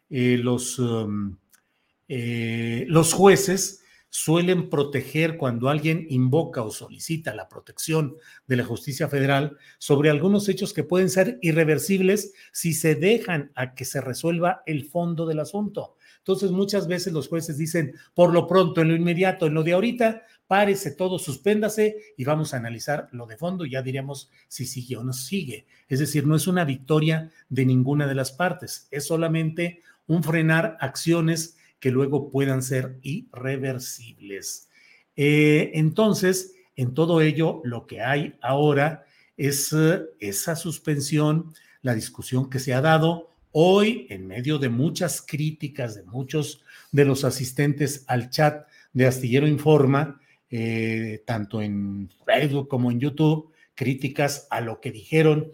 los, 0.09 0.79
um, 0.79 1.37
los 2.07 3.13
jueces 3.13 3.80
suelen 4.11 4.69
proteger 4.69 5.37
cuando 5.37 5.69
alguien 5.69 6.05
invoca 6.09 6.61
o 6.61 6.69
solicita 6.69 7.33
la 7.33 7.47
protección 7.47 8.17
de 8.45 8.57
la 8.57 8.65
justicia 8.65 9.07
federal 9.07 9.57
sobre 9.79 10.09
algunos 10.09 10.49
hechos 10.49 10.73
que 10.73 10.83
pueden 10.83 11.09
ser 11.09 11.39
irreversibles 11.41 12.33
si 12.51 12.73
se 12.73 12.95
dejan 12.95 13.51
a 13.55 13.73
que 13.73 13.85
se 13.85 14.01
resuelva 14.01 14.63
el 14.65 14.83
fondo 14.83 15.25
del 15.25 15.39
asunto. 15.39 15.95
Entonces, 16.17 16.51
muchas 16.51 16.87
veces 16.87 17.13
los 17.13 17.29
jueces 17.29 17.57
dicen, 17.57 17.95
por 18.13 18.33
lo 18.33 18.47
pronto, 18.47 18.81
en 18.81 18.89
lo 18.89 18.95
inmediato, 18.95 19.47
en 19.47 19.53
lo 19.53 19.63
de 19.63 19.73
ahorita, 19.73 20.23
párese 20.45 20.91
todo, 20.91 21.17
suspéndase 21.17 22.13
y 22.17 22.25
vamos 22.25 22.53
a 22.53 22.57
analizar 22.57 23.07
lo 23.13 23.25
de 23.25 23.37
fondo 23.37 23.65
ya 23.65 23.81
diremos 23.81 24.29
si 24.49 24.65
sigue 24.65 24.97
o 24.97 25.03
no 25.05 25.13
sigue. 25.13 25.65
Es 25.87 25.99
decir, 25.99 26.27
no 26.27 26.35
es 26.35 26.47
una 26.47 26.65
victoria 26.65 27.31
de 27.47 27.65
ninguna 27.65 28.07
de 28.07 28.15
las 28.15 28.33
partes, 28.33 28.89
es 28.91 29.07
solamente 29.07 29.81
un 30.05 30.21
frenar 30.21 30.77
acciones 30.81 31.55
que 31.81 31.91
luego 31.91 32.29
puedan 32.29 32.61
ser 32.61 32.99
irreversibles. 33.01 34.69
Eh, 35.17 35.71
entonces, 35.73 36.53
en 36.77 36.93
todo 36.93 37.19
ello, 37.21 37.59
lo 37.65 37.87
que 37.87 38.01
hay 38.01 38.35
ahora 38.41 39.03
es 39.35 39.73
eh, 39.73 40.03
esa 40.19 40.55
suspensión, 40.55 41.53
la 41.81 41.95
discusión 41.95 42.49
que 42.49 42.59
se 42.59 42.73
ha 42.75 42.81
dado 42.81 43.31
hoy 43.51 44.05
en 44.09 44.27
medio 44.27 44.59
de 44.59 44.69
muchas 44.69 45.21
críticas 45.23 45.95
de 45.95 46.03
muchos 46.03 46.63
de 46.91 47.03
los 47.03 47.25
asistentes 47.25 48.05
al 48.07 48.29
chat 48.29 48.67
de 48.93 49.07
Astillero 49.07 49.47
Informa, 49.47 50.21
eh, 50.51 51.23
tanto 51.25 51.61
en 51.63 52.09
Facebook 52.25 52.67
como 52.67 52.91
en 52.91 52.99
YouTube, 52.99 53.51
críticas 53.73 54.47
a 54.51 54.61
lo 54.61 54.79
que 54.79 54.91
dijeron 54.91 55.51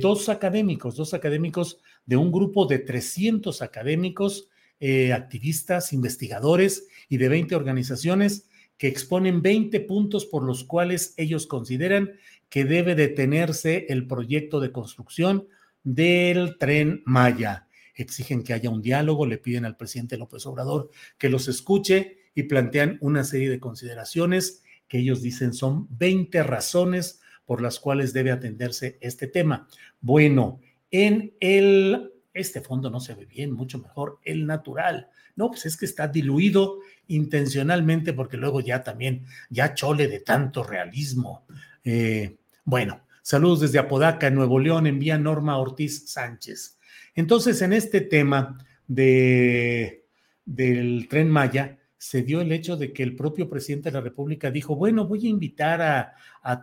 dos 0.00 0.28
académicos, 0.28 0.94
dos 0.94 1.14
académicos 1.14 1.80
de 2.04 2.16
un 2.16 2.30
grupo 2.30 2.66
de 2.66 2.78
300 2.78 3.62
académicos 3.62 4.48
eh, 4.80 5.12
activistas, 5.12 5.92
investigadores 5.92 6.86
y 7.08 7.16
de 7.16 7.28
20 7.28 7.56
organizaciones 7.56 8.48
que 8.76 8.88
exponen 8.88 9.42
20 9.42 9.80
puntos 9.80 10.24
por 10.24 10.44
los 10.44 10.64
cuales 10.64 11.14
ellos 11.16 11.46
consideran 11.46 12.12
que 12.48 12.64
debe 12.64 12.94
detenerse 12.94 13.86
el 13.88 14.06
proyecto 14.06 14.60
de 14.60 14.72
construcción 14.72 15.48
del 15.82 16.56
tren 16.58 17.02
Maya. 17.04 17.66
Exigen 17.94 18.44
que 18.44 18.52
haya 18.52 18.70
un 18.70 18.80
diálogo, 18.80 19.26
le 19.26 19.38
piden 19.38 19.64
al 19.64 19.76
presidente 19.76 20.16
López 20.16 20.46
Obrador 20.46 20.90
que 21.18 21.28
los 21.28 21.48
escuche 21.48 22.18
y 22.34 22.44
plantean 22.44 22.98
una 23.00 23.24
serie 23.24 23.50
de 23.50 23.58
consideraciones 23.58 24.62
que 24.86 24.98
ellos 24.98 25.22
dicen 25.22 25.52
son 25.52 25.88
20 25.98 26.42
razones 26.44 27.20
por 27.44 27.60
las 27.60 27.80
cuales 27.80 28.12
debe 28.12 28.30
atenderse 28.30 28.98
este 29.00 29.26
tema. 29.26 29.66
Bueno, 30.00 30.60
en 30.90 31.34
el 31.40 32.12
este 32.38 32.60
fondo 32.60 32.90
no 32.90 33.00
se 33.00 33.14
ve 33.14 33.26
bien, 33.26 33.52
mucho 33.52 33.78
mejor 33.78 34.18
el 34.24 34.46
natural. 34.46 35.08
No, 35.36 35.48
pues 35.48 35.66
es 35.66 35.76
que 35.76 35.84
está 35.84 36.08
diluido 36.08 36.78
intencionalmente 37.08 38.12
porque 38.12 38.36
luego 38.36 38.60
ya 38.60 38.82
también, 38.82 39.24
ya 39.50 39.74
chole 39.74 40.08
de 40.08 40.20
tanto 40.20 40.62
realismo. 40.62 41.46
Eh, 41.84 42.38
bueno, 42.64 43.02
saludos 43.22 43.60
desde 43.60 43.78
Apodaca, 43.78 44.30
Nuevo 44.30 44.58
León, 44.58 44.86
envía 44.86 45.18
Norma 45.18 45.58
Ortiz 45.58 46.10
Sánchez. 46.10 46.78
Entonces, 47.14 47.62
en 47.62 47.72
este 47.72 48.00
tema 48.00 48.58
de, 48.86 50.06
del 50.44 51.06
tren 51.08 51.30
Maya, 51.30 51.78
se 51.98 52.22
dio 52.22 52.40
el 52.40 52.52
hecho 52.52 52.76
de 52.76 52.92
que 52.92 53.02
el 53.02 53.16
propio 53.16 53.50
presidente 53.50 53.90
de 53.90 53.94
la 53.94 54.00
República 54.00 54.52
dijo, 54.52 54.76
bueno, 54.76 55.06
voy 55.06 55.26
a 55.26 55.30
invitar 55.30 55.82
a, 55.82 56.14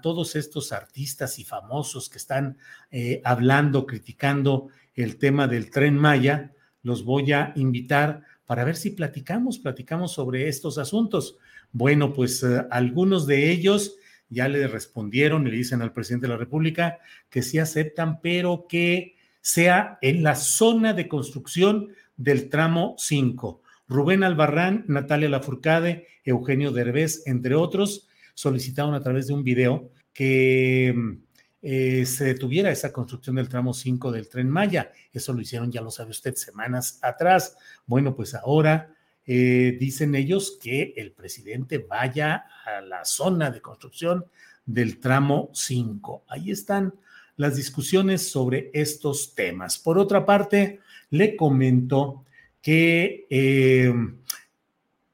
todos 0.02 0.36
estos 0.36 0.72
artistas 0.72 1.38
y 1.38 1.44
famosos 1.44 2.10
que 2.10 2.18
están 2.18 2.58
eh, 2.90 3.22
hablando, 3.24 3.86
criticando 3.86 4.70
el 4.96 5.18
tema 5.18 5.48
del 5.48 5.70
tren 5.70 5.98
Maya, 5.98 6.54
los 6.84 7.04
voy 7.04 7.32
a 7.34 7.54
invitar 7.56 8.24
para 8.46 8.64
ver 8.64 8.76
si 8.76 8.92
platicamos, 8.92 9.60
platicamos 9.60 10.14
sobre 10.14 10.48
estos 10.48 10.78
asuntos. 10.78 11.38
Bueno, 11.72 12.14
pues 12.14 12.44
eh, 12.44 12.64
algunos 12.70 13.28
de 13.28 13.52
ellos 13.52 13.98
ya 14.30 14.48
le 14.48 14.68
respondieron 14.68 15.46
y 15.46 15.52
le 15.52 15.58
dicen 15.58 15.82
al 15.82 15.94
presidente 15.94 16.28
de 16.28 16.34
la 16.34 16.40
República 16.40 17.00
que 17.30 17.42
sí 17.42 17.60
aceptan, 17.60 18.22
pero 18.22 18.66
que 18.68 19.16
sea 19.42 19.98
en 20.02 20.24
la 20.24 20.36
zona 20.36 20.94
de 20.94 21.08
construcción 21.08 21.90
del 22.18 22.50
tramo 22.50 22.96
5. 22.98 23.62
Rubén 23.88 24.24
Albarrán, 24.24 24.86
Natalia 24.88 25.30
Lafourcade, 25.30 26.08
Eugenio 26.24 26.72
Derbez, 26.72 27.24
entre 27.28 27.56
otros, 27.56 28.08
solicitaron 28.34 28.96
a 28.96 29.02
través 29.02 29.28
de 29.28 29.34
un 29.34 29.44
video 29.44 29.92
que 30.14 31.20
eh, 31.68 32.06
se 32.06 32.26
detuviera 32.26 32.70
esa 32.70 32.94
construcción 32.94 33.38
del 33.38 33.50
tramo 33.50 33.74
5 33.74 34.12
del 34.12 34.30
tren 34.30 34.48
Maya. 34.48 34.92
Eso 35.12 35.34
lo 35.34 35.42
hicieron, 35.42 35.72
ya 35.72 35.82
lo 35.82 35.90
sabe 35.90 36.12
usted, 36.12 36.36
semanas 36.36 37.00
atrás. 37.02 37.58
Bueno, 37.88 38.16
pues 38.16 38.36
ahora 38.36 38.94
eh, 39.26 39.76
dicen 39.80 40.14
ellos 40.14 40.60
que 40.62 40.94
el 40.96 41.12
presidente 41.12 41.80
vaya 41.80 42.46
a 42.68 42.82
la 42.82 43.04
zona 43.04 43.50
de 43.50 43.62
construcción 43.62 44.26
del 44.64 45.00
tramo 45.00 45.50
5. 45.56 46.26
Ahí 46.28 46.52
están 46.52 46.94
las 47.36 47.56
discusiones 47.56 48.30
sobre 48.30 48.70
estos 48.72 49.34
temas. 49.34 49.80
Por 49.80 49.98
otra 49.98 50.24
parte, 50.24 50.82
le 51.10 51.36
comento 51.36 52.26
que 52.62 53.26
eh, 53.28 53.92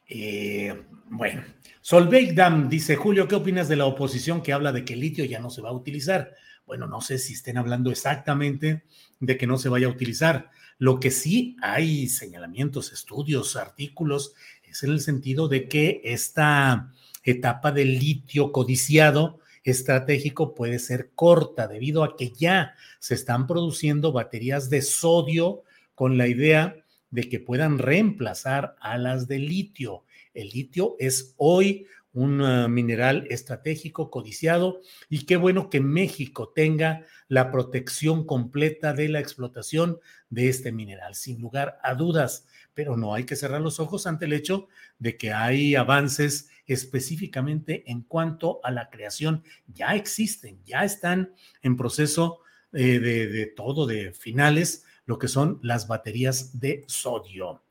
Eh, 0.06 0.84
bueno, 1.12 1.42
Solveig 1.82 2.34
dice, 2.70 2.96
Julio, 2.96 3.28
¿qué 3.28 3.34
opinas 3.34 3.68
de 3.68 3.76
la 3.76 3.84
oposición 3.84 4.42
que 4.42 4.54
habla 4.54 4.72
de 4.72 4.82
que 4.82 4.94
el 4.94 5.00
litio 5.00 5.26
ya 5.26 5.40
no 5.40 5.50
se 5.50 5.60
va 5.60 5.68
a 5.68 5.74
utilizar? 5.74 6.34
Bueno, 6.64 6.86
no 6.86 7.02
sé 7.02 7.18
si 7.18 7.34
estén 7.34 7.58
hablando 7.58 7.90
exactamente 7.90 8.84
de 9.20 9.36
que 9.36 9.46
no 9.46 9.58
se 9.58 9.68
vaya 9.68 9.88
a 9.88 9.90
utilizar. 9.90 10.50
Lo 10.78 11.00
que 11.00 11.10
sí 11.10 11.54
hay 11.60 12.08
señalamientos, 12.08 12.94
estudios, 12.94 13.56
artículos, 13.56 14.32
es 14.64 14.82
en 14.84 14.90
el 14.92 15.00
sentido 15.00 15.48
de 15.48 15.68
que 15.68 16.00
esta 16.02 16.90
etapa 17.24 17.72
del 17.72 17.98
litio 17.98 18.50
codiciado 18.50 19.40
estratégico 19.64 20.54
puede 20.54 20.78
ser 20.78 21.10
corta 21.14 21.68
debido 21.68 22.04
a 22.04 22.16
que 22.16 22.30
ya 22.30 22.74
se 23.00 23.14
están 23.14 23.46
produciendo 23.46 24.12
baterías 24.12 24.70
de 24.70 24.80
sodio 24.80 25.62
con 25.94 26.16
la 26.16 26.26
idea 26.26 26.82
de 27.10 27.28
que 27.28 27.38
puedan 27.38 27.78
reemplazar 27.78 28.76
a 28.80 28.96
las 28.96 29.28
de 29.28 29.40
litio. 29.40 30.04
El 30.34 30.48
litio 30.48 30.96
es 30.98 31.34
hoy 31.36 31.86
un 32.12 32.40
uh, 32.40 32.68
mineral 32.68 33.26
estratégico 33.30 34.10
codiciado 34.10 34.80
y 35.08 35.24
qué 35.24 35.36
bueno 35.36 35.70
que 35.70 35.80
México 35.80 36.52
tenga 36.54 37.06
la 37.28 37.50
protección 37.50 38.26
completa 38.26 38.92
de 38.92 39.08
la 39.08 39.20
explotación 39.20 39.98
de 40.28 40.48
este 40.48 40.72
mineral, 40.72 41.14
sin 41.14 41.40
lugar 41.40 41.78
a 41.82 41.94
dudas, 41.94 42.46
pero 42.74 42.96
no 42.96 43.14
hay 43.14 43.24
que 43.24 43.36
cerrar 43.36 43.60
los 43.60 43.80
ojos 43.80 44.06
ante 44.06 44.26
el 44.26 44.34
hecho 44.34 44.68
de 44.98 45.16
que 45.16 45.32
hay 45.32 45.74
avances 45.74 46.50
específicamente 46.66 47.90
en 47.90 48.02
cuanto 48.02 48.60
a 48.62 48.70
la 48.70 48.90
creación. 48.90 49.42
Ya 49.66 49.94
existen, 49.94 50.62
ya 50.64 50.84
están 50.84 51.34
en 51.62 51.76
proceso 51.76 52.40
eh, 52.72 52.98
de 52.98 53.46
todo, 53.46 53.86
de 53.86 54.12
finales, 54.12 54.84
lo 55.06 55.18
que 55.18 55.28
son 55.28 55.58
las 55.62 55.88
baterías 55.88 56.58
de 56.60 56.84
sodio. 56.86 57.62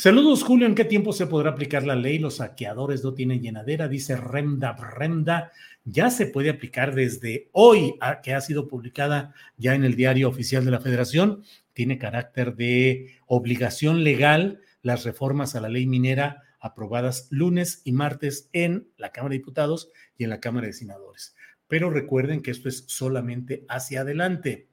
Saludos, 0.00 0.44
Julio. 0.44 0.66
¿En 0.66 0.74
qué 0.74 0.86
tiempo 0.86 1.12
se 1.12 1.26
podrá 1.26 1.50
aplicar 1.50 1.82
la 1.84 1.94
ley? 1.94 2.18
Los 2.18 2.36
saqueadores 2.36 3.04
no 3.04 3.12
tienen 3.12 3.42
llenadera, 3.42 3.86
dice 3.86 4.16
Remda 4.16 4.72
Remda. 4.72 5.52
Ya 5.84 6.08
se 6.08 6.24
puede 6.24 6.48
aplicar 6.48 6.94
desde 6.94 7.50
hoy, 7.52 7.96
que 8.22 8.32
ha 8.32 8.40
sido 8.40 8.66
publicada 8.66 9.34
ya 9.58 9.74
en 9.74 9.84
el 9.84 9.96
diario 9.96 10.30
oficial 10.30 10.64
de 10.64 10.70
la 10.70 10.80
Federación. 10.80 11.42
Tiene 11.74 11.98
carácter 11.98 12.56
de 12.56 13.18
obligación 13.26 14.02
legal 14.02 14.62
las 14.80 15.04
reformas 15.04 15.54
a 15.54 15.60
la 15.60 15.68
ley 15.68 15.86
minera 15.86 16.44
aprobadas 16.60 17.26
lunes 17.28 17.82
y 17.84 17.92
martes 17.92 18.48
en 18.54 18.88
la 18.96 19.12
Cámara 19.12 19.34
de 19.34 19.40
Diputados 19.40 19.90
y 20.16 20.24
en 20.24 20.30
la 20.30 20.40
Cámara 20.40 20.68
de 20.68 20.72
Senadores. 20.72 21.36
Pero 21.68 21.90
recuerden 21.90 22.40
que 22.40 22.52
esto 22.52 22.70
es 22.70 22.84
solamente 22.86 23.66
hacia 23.68 24.00
adelante. 24.00 24.69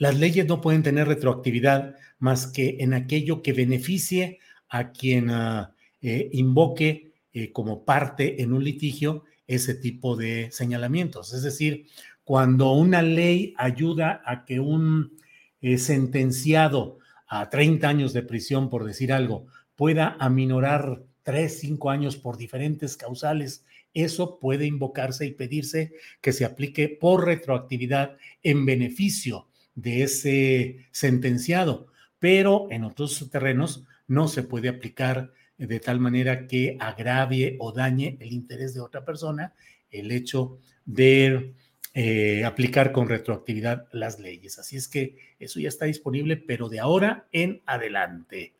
Las 0.00 0.18
leyes 0.18 0.46
no 0.46 0.62
pueden 0.62 0.82
tener 0.82 1.08
retroactividad 1.08 1.94
más 2.20 2.46
que 2.46 2.78
en 2.80 2.94
aquello 2.94 3.42
que 3.42 3.52
beneficie 3.52 4.38
a 4.70 4.92
quien 4.92 5.28
uh, 5.28 5.66
eh, 6.00 6.30
invoque 6.32 7.12
eh, 7.34 7.52
como 7.52 7.84
parte 7.84 8.40
en 8.40 8.54
un 8.54 8.64
litigio 8.64 9.24
ese 9.46 9.74
tipo 9.74 10.16
de 10.16 10.50
señalamientos. 10.52 11.34
Es 11.34 11.42
decir, 11.42 11.86
cuando 12.24 12.72
una 12.72 13.02
ley 13.02 13.52
ayuda 13.58 14.22
a 14.24 14.46
que 14.46 14.58
un 14.58 15.18
eh, 15.60 15.76
sentenciado 15.76 16.96
a 17.28 17.50
30 17.50 17.86
años 17.86 18.14
de 18.14 18.22
prisión, 18.22 18.70
por 18.70 18.84
decir 18.84 19.12
algo, 19.12 19.48
pueda 19.76 20.16
aminorar 20.18 21.02
3, 21.24 21.60
5 21.60 21.90
años 21.90 22.16
por 22.16 22.38
diferentes 22.38 22.96
causales, 22.96 23.66
eso 23.92 24.38
puede 24.38 24.64
invocarse 24.64 25.26
y 25.26 25.32
pedirse 25.32 25.92
que 26.22 26.32
se 26.32 26.46
aplique 26.46 26.88
por 26.88 27.26
retroactividad 27.26 28.16
en 28.42 28.64
beneficio 28.64 29.49
de 29.80 30.02
ese 30.02 30.86
sentenciado, 30.90 31.88
pero 32.18 32.68
en 32.70 32.84
otros 32.84 33.28
terrenos 33.30 33.84
no 34.06 34.28
se 34.28 34.42
puede 34.42 34.68
aplicar 34.68 35.32
de 35.56 35.80
tal 35.80 36.00
manera 36.00 36.46
que 36.46 36.76
agravie 36.80 37.56
o 37.58 37.72
dañe 37.72 38.16
el 38.20 38.32
interés 38.32 38.74
de 38.74 38.80
otra 38.80 39.04
persona 39.04 39.52
el 39.90 40.10
hecho 40.10 40.58
de 40.84 41.54
eh, 41.94 42.44
aplicar 42.44 42.92
con 42.92 43.08
retroactividad 43.08 43.86
las 43.92 44.18
leyes. 44.18 44.58
Así 44.58 44.76
es 44.76 44.88
que 44.88 45.16
eso 45.38 45.60
ya 45.60 45.68
está 45.68 45.86
disponible, 45.86 46.36
pero 46.36 46.68
de 46.68 46.80
ahora 46.80 47.26
en 47.32 47.62
adelante. 47.66 48.54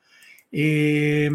Eh, 0.52 1.30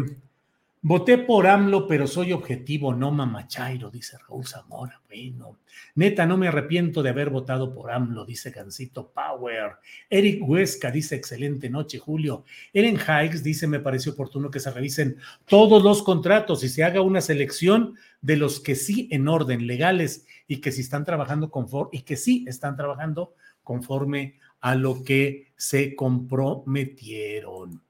Voté 0.88 1.18
por 1.18 1.48
AMLO, 1.48 1.88
pero 1.88 2.06
soy 2.06 2.32
objetivo, 2.32 2.94
no 2.94 3.10
mamachairo, 3.10 3.90
dice 3.90 4.18
Raúl 4.18 4.46
Zamora. 4.46 5.02
Bueno, 5.08 5.58
neta, 5.96 6.26
no 6.26 6.36
me 6.36 6.46
arrepiento 6.46 7.02
de 7.02 7.10
haber 7.10 7.28
votado 7.28 7.74
por 7.74 7.90
AMLO, 7.90 8.24
dice 8.24 8.52
Gancito 8.52 9.10
Power. 9.10 9.78
Eric 10.08 10.48
Huesca 10.48 10.92
dice, 10.92 11.16
excelente 11.16 11.68
noche, 11.68 11.98
Julio. 11.98 12.44
Ellen 12.72 12.98
Hikes 12.98 13.40
dice, 13.40 13.66
me 13.66 13.80
parece 13.80 14.10
oportuno 14.10 14.48
que 14.48 14.60
se 14.60 14.70
revisen 14.70 15.16
todos 15.44 15.82
los 15.82 16.04
contratos 16.04 16.62
y 16.62 16.68
se 16.68 16.84
haga 16.84 17.00
una 17.00 17.20
selección 17.20 17.96
de 18.20 18.36
los 18.36 18.60
que 18.60 18.76
sí 18.76 19.08
en 19.10 19.26
orden, 19.26 19.66
legales, 19.66 20.24
y 20.46 20.58
que 20.58 20.70
sí 20.70 20.82
están 20.82 21.04
trabajando 21.04 21.50
conforme, 21.50 21.98
y 21.98 22.02
que 22.02 22.14
sí 22.14 22.44
están 22.46 22.76
trabajando 22.76 23.34
conforme 23.64 24.38
a 24.60 24.76
lo 24.76 25.02
que 25.02 25.48
se 25.56 25.96
comprometieron. 25.96 27.82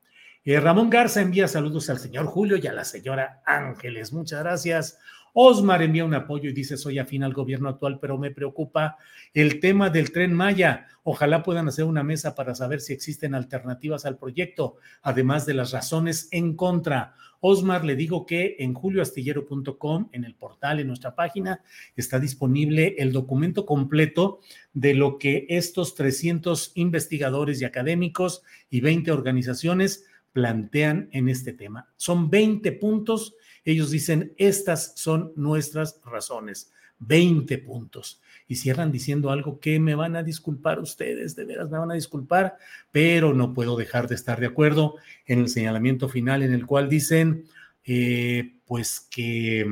Eh, 0.49 0.61
Ramón 0.61 0.91
Garza 0.91 1.21
envía 1.21 1.49
saludos 1.49 1.91
al 1.91 1.99
señor 1.99 2.27
Julio 2.27 2.57
y 2.57 2.69
a 2.69 2.73
la 2.73 2.85
señora 2.85 3.43
Ángeles. 3.45 4.13
Muchas 4.13 4.45
gracias. 4.45 5.01
Osmar 5.33 5.83
envía 5.83 6.05
un 6.05 6.15
apoyo 6.15 6.49
y 6.49 6.53
dice, 6.53 6.77
soy 6.77 7.01
afín 7.01 7.25
al 7.25 7.35
gobierno 7.35 7.69
actual, 7.69 7.99
pero 8.01 8.17
me 8.17 8.31
preocupa 8.31 8.97
el 9.35 9.59
tema 9.59 9.91
del 9.91 10.13
tren 10.13 10.33
Maya. 10.33 10.87
Ojalá 11.03 11.43
puedan 11.43 11.67
hacer 11.67 11.85
una 11.85 12.05
mesa 12.05 12.37
para 12.37 12.55
saber 12.55 12.81
si 12.81 12.93
existen 12.93 13.35
alternativas 13.35 14.07
al 14.07 14.19
proyecto, 14.19 14.77
además 15.03 15.47
de 15.47 15.55
las 15.55 15.73
razones 15.73 16.29
en 16.31 16.55
contra. 16.55 17.15
Osmar, 17.41 17.85
le 17.85 17.97
digo 17.97 18.25
que 18.25 18.55
en 18.61 18.73
julioastillero.com, 18.73 20.11
en 20.13 20.25
el 20.25 20.37
portal, 20.37 20.79
en 20.79 20.87
nuestra 20.87 21.17
página, 21.17 21.61
está 21.97 22.21
disponible 22.21 22.95
el 22.99 23.13
documento 23.13 23.67
completo 23.67 24.39
de 24.75 24.95
lo 24.95 25.19
que 25.19 25.47
estos 25.49 25.97
300 25.97 26.71
investigadores 26.77 27.61
y 27.61 27.65
académicos 27.65 28.43
y 28.71 28.81
20 28.81 29.11
organizaciones 29.11 30.05
plantean 30.37 31.09
en 31.13 31.31
este 31.31 31.55
tema. 31.55 31.89
Son 31.97 32.29
20 32.29 32.73
puntos. 32.73 33.37
Ellos 33.65 33.91
dicen, 33.91 34.35
estas 34.37 34.93
son 34.97 35.33
nuestras 35.35 35.99
razones. 36.05 36.71
20 36.99 37.57
puntos. 37.57 38.21
Y 38.47 38.57
cierran 38.57 38.93
diciendo 38.93 39.31
algo 39.31 39.59
que 39.61 39.81
me 39.81 39.95
van 39.95 40.15
a 40.15 40.23
disculpar 40.23 40.79
ustedes, 40.79 41.35
de 41.37 41.47
veras 41.47 41.71
me 41.71 41.79
van 41.79 41.91
a 41.91 41.95
disculpar, 41.95 42.59
pero 42.93 43.33
no 43.33 43.55
puedo 43.55 43.77
dejar 43.79 44.09
de 44.09 44.15
estar 44.15 44.39
de 44.39 44.47
acuerdo 44.47 44.97
en 45.25 45.39
el 45.39 45.49
señalamiento 45.49 46.11
final 46.11 46.43
en 46.43 46.53
el 46.53 46.67
cual 46.67 46.91
dicen, 46.91 47.47
eh, 47.87 48.59
pues 48.67 49.01
que 49.11 49.67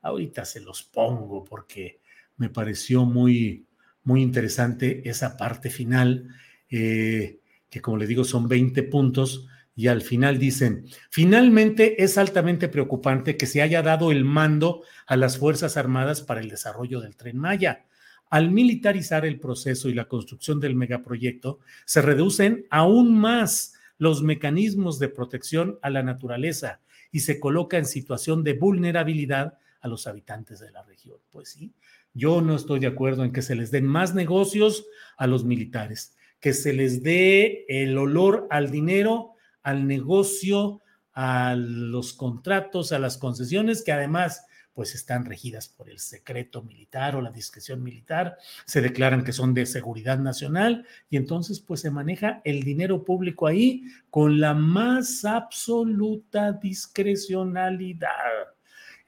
ahorita 0.00 0.44
se 0.44 0.60
los 0.60 0.84
pongo 0.84 1.44
porque 1.44 1.98
me 2.36 2.50
pareció 2.50 3.04
muy, 3.04 3.66
muy 4.04 4.22
interesante 4.22 5.08
esa 5.10 5.36
parte 5.36 5.70
final, 5.70 6.28
eh, 6.70 7.40
que 7.68 7.80
como 7.80 7.96
le 7.96 8.06
digo 8.06 8.22
son 8.22 8.46
20 8.46 8.84
puntos 8.84 9.48
y 9.78 9.86
al 9.86 10.02
final 10.02 10.40
dicen, 10.40 10.86
finalmente 11.08 12.02
es 12.02 12.18
altamente 12.18 12.68
preocupante 12.68 13.36
que 13.36 13.46
se 13.46 13.62
haya 13.62 13.80
dado 13.80 14.10
el 14.10 14.24
mando 14.24 14.82
a 15.06 15.16
las 15.16 15.38
Fuerzas 15.38 15.76
Armadas 15.76 16.20
para 16.20 16.40
el 16.40 16.48
desarrollo 16.48 17.00
del 17.00 17.14
tren 17.14 17.38
Maya. 17.38 17.84
Al 18.28 18.50
militarizar 18.50 19.24
el 19.24 19.38
proceso 19.38 19.88
y 19.88 19.94
la 19.94 20.08
construcción 20.08 20.58
del 20.58 20.74
megaproyecto, 20.74 21.60
se 21.84 22.02
reducen 22.02 22.66
aún 22.70 23.16
más 23.16 23.74
los 23.98 24.20
mecanismos 24.20 24.98
de 24.98 25.10
protección 25.10 25.78
a 25.80 25.90
la 25.90 26.02
naturaleza 26.02 26.80
y 27.12 27.20
se 27.20 27.38
coloca 27.38 27.78
en 27.78 27.86
situación 27.86 28.42
de 28.42 28.54
vulnerabilidad 28.54 29.58
a 29.80 29.86
los 29.86 30.08
habitantes 30.08 30.58
de 30.58 30.72
la 30.72 30.82
región. 30.82 31.18
Pues 31.30 31.50
sí, 31.50 31.72
yo 32.14 32.42
no 32.42 32.56
estoy 32.56 32.80
de 32.80 32.88
acuerdo 32.88 33.22
en 33.22 33.32
que 33.32 33.42
se 33.42 33.54
les 33.54 33.70
den 33.70 33.86
más 33.86 34.12
negocios 34.12 34.86
a 35.16 35.28
los 35.28 35.44
militares, 35.44 36.16
que 36.40 36.52
se 36.52 36.72
les 36.72 37.04
dé 37.04 37.64
el 37.68 37.96
olor 37.96 38.48
al 38.50 38.72
dinero 38.72 39.36
al 39.62 39.86
negocio, 39.86 40.80
a 41.12 41.54
los 41.56 42.12
contratos, 42.12 42.92
a 42.92 42.98
las 42.98 43.18
concesiones, 43.18 43.82
que 43.82 43.92
además 43.92 44.44
pues 44.78 44.94
están 44.94 45.24
regidas 45.24 45.66
por 45.66 45.90
el 45.90 45.98
secreto 45.98 46.62
militar 46.62 47.16
o 47.16 47.20
la 47.20 47.32
discreción 47.32 47.82
militar, 47.82 48.38
se 48.64 48.80
declaran 48.80 49.24
que 49.24 49.32
son 49.32 49.52
de 49.52 49.66
seguridad 49.66 50.20
nacional 50.20 50.86
y 51.10 51.16
entonces 51.16 51.58
pues 51.58 51.80
se 51.80 51.90
maneja 51.90 52.40
el 52.44 52.62
dinero 52.62 53.04
público 53.04 53.48
ahí 53.48 53.82
con 54.08 54.38
la 54.38 54.54
más 54.54 55.24
absoluta 55.24 56.52
discrecionalidad. 56.52 58.08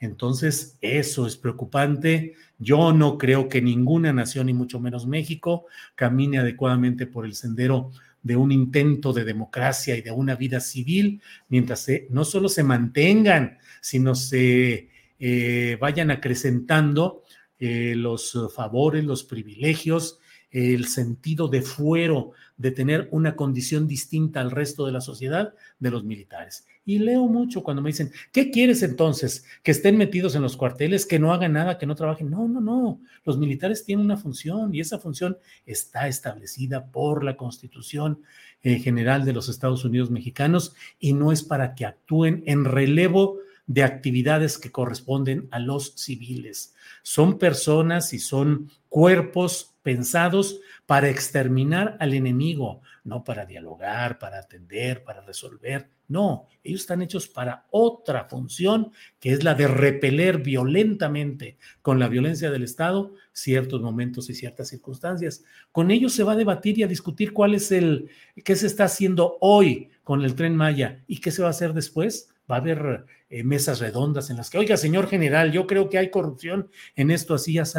Entonces, 0.01 0.79
eso 0.81 1.27
es 1.27 1.37
preocupante. 1.37 2.35
Yo 2.59 2.93
no 2.93 3.19
creo 3.19 3.49
que 3.49 3.61
ninguna 3.61 4.13
nación, 4.13 4.49
y 4.49 4.55
mucho 4.55 4.81
menos 4.81 5.07
México, 5.07 5.67
camine 5.95 6.39
adecuadamente 6.39 7.07
por 7.07 7.27
el 7.27 7.35
sendero 7.35 7.93
de 8.23 8.37
un 8.37 8.53
intento 8.53 9.13
de 9.13 9.25
democracia 9.25 9.97
y 9.97 10.03
de 10.03 10.13
una 10.13 10.37
vida 10.37 10.61
civil, 10.61 11.21
mientras 11.49 11.87
no 12.11 12.25
solo 12.25 12.49
se 12.49 12.63
mantengan, 12.63 13.59
sino 13.81 14.15
se 14.15 14.91
eh, 15.19 15.79
vayan 15.81 16.11
acrecentando 16.11 17.25
eh, 17.59 17.95
los 17.97 18.39
favores, 18.55 19.05
los 19.05 19.25
privilegios 19.25 20.20
el 20.51 20.87
sentido 20.87 21.49
de 21.49 21.63
fuero, 21.63 22.33
de 22.57 22.71
tener 22.71 23.09
una 23.13 23.37
condición 23.37 23.87
distinta 23.87 24.41
al 24.41 24.51
resto 24.51 24.85
de 24.85 24.93
la 24.93 25.01
sociedad 25.01 25.55
de 25.79 25.91
los 25.91 26.05
militares. 26.05 26.67
Y 26.85 26.99
leo 26.99 27.27
mucho 27.27 27.63
cuando 27.63 27.83
me 27.83 27.91
dicen, 27.91 28.11
¿qué 28.33 28.51
quieres 28.51 28.83
entonces? 28.83 29.45
Que 29.63 29.71
estén 29.71 29.97
metidos 29.97 30.35
en 30.35 30.43
los 30.43 30.57
cuarteles, 30.57 31.07
que 31.07 31.19
no 31.19 31.33
hagan 31.33 31.53
nada, 31.53 31.79
que 31.79 31.87
no 31.87 31.95
trabajen. 31.95 32.31
No, 32.31 32.49
no, 32.49 32.61
no. 32.61 33.01
Los 33.25 33.39
militares 33.39 33.85
tienen 33.85 34.05
una 34.05 34.17
función 34.17 34.75
y 34.75 34.81
esa 34.81 34.99
función 34.99 35.39
está 35.67 36.09
establecida 36.09 36.87
por 36.87 37.23
la 37.23 37.37
Constitución 37.37 38.23
eh, 38.63 38.79
General 38.79 39.25
de 39.25 39.33
los 39.33 39.49
Estados 39.49 39.85
Unidos 39.85 40.11
Mexicanos 40.11 40.75
y 40.99 41.13
no 41.13 41.33
es 41.33 41.43
para 41.43 41.75
que 41.75 41.87
actúen 41.87 42.43
en 42.47 42.65
relevo 42.65 43.39
de 43.67 43.85
actividades 43.85 44.59
que 44.59 44.73
corresponden 44.73 45.47
a 45.53 45.61
los 45.61 45.93
civiles. 45.95 46.75
Son 47.03 47.39
personas 47.39 48.13
y 48.13 48.19
son 48.19 48.69
cuerpos 48.89 49.75
pensados 49.83 50.61
para 50.87 51.09
exterminar 51.09 51.97
al 52.01 52.15
enemigo, 52.15 52.83
no 53.05 53.25
para 53.25 53.47
dialogar, 53.47 54.19
para 54.19 54.39
atender, 54.39 55.05
para 55.05 55.21
resolver. 55.23 55.89
No, 56.09 56.49
ellos 56.65 56.81
están 56.81 57.03
hechos 57.03 57.29
para 57.29 57.67
otra 57.71 58.25
función, 58.25 58.93
que 59.21 59.31
es 59.31 59.45
la 59.45 59.55
de 59.55 59.69
repeler 59.69 60.39
violentamente 60.39 61.57
con 61.83 62.01
la 62.01 62.09
violencia 62.09 62.51
del 62.51 62.65
Estado 62.65 63.15
ciertos 63.33 63.81
momentos 63.81 64.29
y 64.29 64.35
ciertas 64.35 64.69
circunstancias. 64.69 65.45
Con 65.71 65.91
ellos 65.91 66.13
se 66.13 66.25
va 66.25 66.33
a 66.33 66.37
debatir 66.37 66.79
y 66.79 66.83
a 66.83 66.89
discutir 66.89 67.33
cuál 67.33 67.55
es 67.55 67.71
el, 67.71 68.11
qué 68.45 68.57
se 68.57 68.67
está 68.67 68.85
haciendo 68.85 69.39
hoy 69.41 69.91
con 70.03 70.23
el 70.25 70.35
tren 70.35 70.57
Maya 70.57 71.05
y 71.07 71.19
qué 71.19 71.31
se 71.31 71.43
va 71.43 71.49
a 71.49 71.53
hacer 71.53 71.73
después. 71.73 72.35
Va 72.51 72.57
a 72.57 72.59
haber 72.59 73.07
eh, 73.29 73.45
mesas 73.45 73.79
redondas 73.79 74.29
en 74.29 74.37
las 74.37 74.51
que, 74.51 74.59
oiga, 74.59 74.77
señor 74.77 75.07
general, 75.07 75.53
yo 75.53 75.69
creo 75.69 75.89
que 75.89 75.99
hay 75.99 76.11
corrupción 76.11 76.69
en 76.97 77.13
esto 77.13 77.35
así, 77.35 77.61
así 77.61 77.79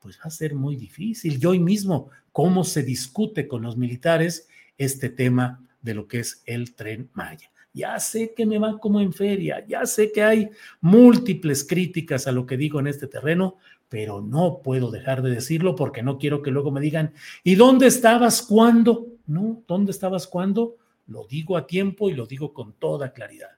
pues 0.00 0.18
va 0.18 0.24
a 0.24 0.30
ser 0.30 0.54
muy 0.54 0.76
difícil. 0.76 1.38
Yo 1.38 1.50
hoy 1.50 1.58
mismo, 1.58 2.10
cómo 2.32 2.64
se 2.64 2.82
discute 2.82 3.48
con 3.48 3.62
los 3.62 3.76
militares 3.76 4.48
este 4.76 5.08
tema 5.08 5.66
de 5.82 5.94
lo 5.94 6.06
que 6.06 6.20
es 6.20 6.42
el 6.46 6.74
tren 6.74 7.10
Maya. 7.14 7.50
Ya 7.72 8.00
sé 8.00 8.32
que 8.34 8.46
me 8.46 8.58
va 8.58 8.78
como 8.78 9.00
en 9.00 9.12
feria, 9.12 9.64
ya 9.66 9.86
sé 9.86 10.10
que 10.10 10.22
hay 10.22 10.50
múltiples 10.80 11.64
críticas 11.64 12.26
a 12.26 12.32
lo 12.32 12.46
que 12.46 12.56
digo 12.56 12.80
en 12.80 12.86
este 12.86 13.06
terreno, 13.06 13.58
pero 13.88 14.20
no 14.20 14.60
puedo 14.62 14.90
dejar 14.90 15.22
de 15.22 15.30
decirlo 15.30 15.76
porque 15.76 16.02
no 16.02 16.18
quiero 16.18 16.42
que 16.42 16.50
luego 16.50 16.70
me 16.70 16.80
digan, 16.80 17.12
¿y 17.44 17.54
dónde 17.54 17.86
estabas 17.86 18.42
cuando? 18.42 19.06
No, 19.26 19.62
¿dónde 19.66 19.92
estabas 19.92 20.26
cuando? 20.26 20.76
Lo 21.06 21.26
digo 21.26 21.56
a 21.56 21.66
tiempo 21.66 22.10
y 22.10 22.14
lo 22.14 22.26
digo 22.26 22.52
con 22.52 22.74
toda 22.74 23.12
claridad. 23.12 23.50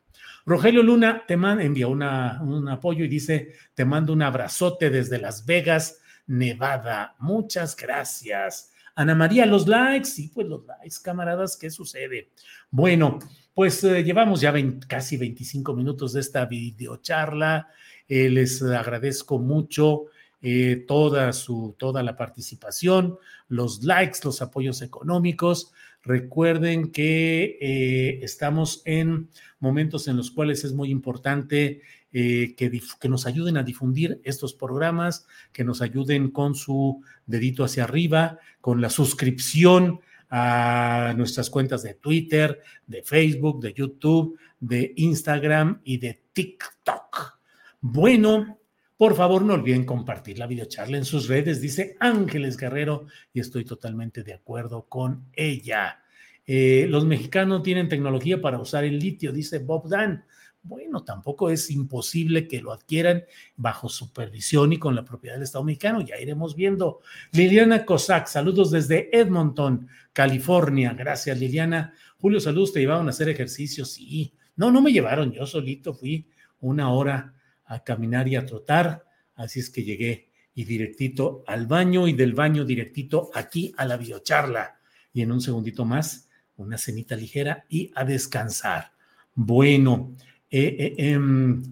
Rogelio 0.46 0.82
Luna 0.82 1.24
te 1.26 1.34
envía 1.34 1.86
una, 1.86 2.40
un 2.42 2.68
apoyo 2.68 3.04
y 3.04 3.08
dice, 3.08 3.52
te 3.74 3.84
mando 3.84 4.12
un 4.12 4.22
abrazote 4.22 4.90
desde 4.90 5.18
Las 5.18 5.44
Vegas, 5.44 6.00
Nevada. 6.30 7.16
Muchas 7.18 7.74
gracias. 7.74 8.72
Ana 8.94 9.16
María, 9.16 9.46
los 9.46 9.66
likes. 9.66 10.06
Sí, 10.06 10.30
pues 10.32 10.46
los 10.46 10.64
likes, 10.64 10.96
camaradas, 11.02 11.56
¿qué 11.56 11.70
sucede? 11.70 12.30
Bueno, 12.70 13.18
pues 13.52 13.82
eh, 13.82 14.04
llevamos 14.04 14.40
ya 14.40 14.54
casi 14.86 15.16
25 15.16 15.74
minutos 15.74 16.12
de 16.12 16.20
esta 16.20 16.46
videocharla. 16.46 17.68
Eh, 18.06 18.30
les 18.30 18.62
agradezco 18.62 19.40
mucho 19.40 20.04
eh, 20.40 20.84
toda, 20.86 21.32
su, 21.32 21.74
toda 21.76 22.04
la 22.04 22.16
participación, 22.16 23.18
los 23.48 23.82
likes, 23.82 24.20
los 24.22 24.40
apoyos 24.40 24.82
económicos. 24.82 25.72
Recuerden 26.04 26.92
que 26.92 28.20
estamos 28.22 28.82
en 28.84 29.28
momentos 29.58 30.06
en 30.06 30.16
los 30.16 30.30
cuales 30.30 30.64
es 30.64 30.72
muy 30.72 30.90
importante 30.90 31.82
eh, 32.12 32.54
que, 32.56 33.08
nos 33.08 33.26
ayuden 33.26 33.56
a 33.56 33.62
difundir 33.62 34.20
estos 34.24 34.54
programas, 34.54 35.26
que 35.52 35.64
nos 35.64 35.80
ayuden 35.80 36.30
con 36.30 36.54
su 36.54 37.02
dedito 37.26 37.64
hacia 37.64 37.84
arriba, 37.84 38.38
con 38.60 38.80
la 38.80 38.90
suscripción 38.90 40.00
a 40.28 41.14
nuestras 41.16 41.50
cuentas 41.50 41.82
de 41.82 41.94
Twitter, 41.94 42.60
de 42.86 43.02
Facebook, 43.02 43.60
de 43.60 43.74
YouTube, 43.74 44.38
de 44.58 44.92
Instagram 44.96 45.80
y 45.84 45.98
de 45.98 46.22
TikTok. 46.32 47.38
Bueno, 47.80 48.58
por 48.96 49.14
favor, 49.14 49.42
no 49.42 49.54
olviden 49.54 49.84
compartir 49.84 50.38
la 50.38 50.46
videocharla 50.46 50.98
en 50.98 51.04
sus 51.04 51.28
redes, 51.28 51.60
dice 51.60 51.96
Ángeles 52.00 52.56
Guerrero, 52.56 53.06
y 53.32 53.40
estoy 53.40 53.64
totalmente 53.64 54.22
de 54.22 54.34
acuerdo 54.34 54.86
con 54.88 55.26
ella. 55.32 56.02
Eh, 56.44 56.86
los 56.88 57.06
mexicanos 57.06 57.62
tienen 57.62 57.88
tecnología 57.88 58.42
para 58.42 58.58
usar 58.58 58.84
el 58.84 58.98
litio, 58.98 59.32
dice 59.32 59.60
Bob 59.60 59.88
Dan. 59.88 60.24
Bueno, 60.62 61.04
tampoco 61.04 61.48
es 61.48 61.70
imposible 61.70 62.46
que 62.46 62.60
lo 62.60 62.72
adquieran 62.72 63.24
bajo 63.56 63.88
supervisión 63.88 64.72
y 64.72 64.78
con 64.78 64.94
la 64.94 65.04
propiedad 65.04 65.36
del 65.36 65.44
Estado 65.44 65.64
mexicano. 65.64 66.02
Ya 66.02 66.18
iremos 66.18 66.54
viendo. 66.54 67.00
Liliana 67.32 67.86
Cossack, 67.86 68.26
saludos 68.26 68.70
desde 68.70 69.08
Edmonton, 69.18 69.88
California. 70.12 70.92
Gracias, 70.92 71.38
Liliana. 71.38 71.94
Julio, 72.18 72.40
saludos. 72.40 72.74
¿Te 72.74 72.80
llevaron 72.80 73.06
a 73.06 73.10
hacer 73.10 73.30
ejercicio? 73.30 73.86
Sí. 73.86 74.34
No, 74.56 74.70
no 74.70 74.82
me 74.82 74.92
llevaron. 74.92 75.32
Yo 75.32 75.46
solito 75.46 75.94
fui 75.94 76.28
una 76.60 76.92
hora 76.92 77.34
a 77.64 77.82
caminar 77.82 78.28
y 78.28 78.36
a 78.36 78.44
trotar. 78.44 79.06
Así 79.36 79.60
es 79.60 79.70
que 79.70 79.82
llegué 79.82 80.30
y 80.54 80.64
directito 80.64 81.42
al 81.46 81.66
baño 81.66 82.06
y 82.06 82.12
del 82.12 82.34
baño 82.34 82.66
directito 82.66 83.30
aquí 83.32 83.72
a 83.78 83.86
la 83.86 83.96
biocharla. 83.96 84.78
Y 85.14 85.22
en 85.22 85.32
un 85.32 85.40
segundito 85.40 85.86
más 85.86 86.28
una 86.56 86.76
cenita 86.76 87.16
ligera 87.16 87.64
y 87.68 87.90
a 87.94 88.04
descansar. 88.04 88.92
Bueno, 89.34 90.14
eh, 90.50 90.76
eh, 90.78 90.94
em, 90.98 91.62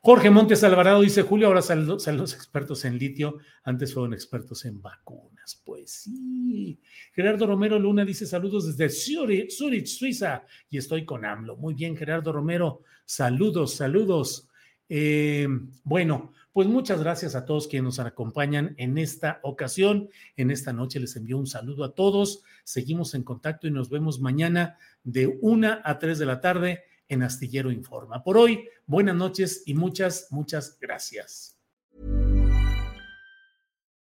Jorge 0.00 0.30
Montes 0.30 0.62
Alvarado 0.64 1.02
dice, 1.02 1.22
Julio, 1.22 1.48
ahora 1.48 1.60
salen 1.60 1.86
los 1.86 2.34
expertos 2.34 2.84
en 2.84 2.98
litio, 2.98 3.38
antes 3.64 3.92
fueron 3.92 4.14
expertos 4.14 4.64
en 4.64 4.80
vacunas. 4.80 5.60
Pues 5.64 5.90
sí. 5.90 6.80
Gerardo 7.12 7.46
Romero 7.46 7.78
Luna 7.78 8.04
dice, 8.04 8.24
saludos 8.24 8.66
desde 8.66 8.88
Zurich, 8.88 9.86
Suiza, 9.86 10.44
y 10.70 10.78
estoy 10.78 11.04
con 11.04 11.24
AMLO. 11.24 11.56
Muy 11.56 11.74
bien, 11.74 11.96
Gerardo 11.96 12.32
Romero, 12.32 12.82
saludos, 13.04 13.74
saludos. 13.74 14.48
Em, 14.88 15.70
bueno, 15.84 16.32
pues 16.52 16.68
muchas 16.68 17.00
gracias 17.00 17.34
a 17.34 17.44
todos 17.44 17.68
quienes 17.68 17.84
nos 17.84 17.98
acompañan 17.98 18.74
en 18.78 18.98
esta 18.98 19.40
ocasión. 19.42 20.08
En 20.36 20.50
esta 20.50 20.72
noche 20.72 21.00
les 21.00 21.16
envío 21.16 21.38
un 21.38 21.46
saludo 21.46 21.84
a 21.84 21.94
todos. 21.94 22.42
Seguimos 22.64 23.14
en 23.14 23.24
contacto 23.24 23.66
y 23.66 23.70
nos 23.70 23.90
vemos 23.90 24.20
mañana 24.20 24.78
de 25.04 25.26
una 25.40 25.82
a 25.84 25.98
tres 25.98 26.18
de 26.18 26.26
la 26.26 26.40
tarde 26.40 26.84
en 27.08 27.22
Astillero 27.22 27.70
Informa. 27.70 28.22
Por 28.22 28.36
hoy, 28.36 28.68
buenas 28.86 29.16
noches 29.16 29.62
y 29.66 29.74
muchas, 29.74 30.28
muchas 30.30 30.78
gracias. 30.80 31.54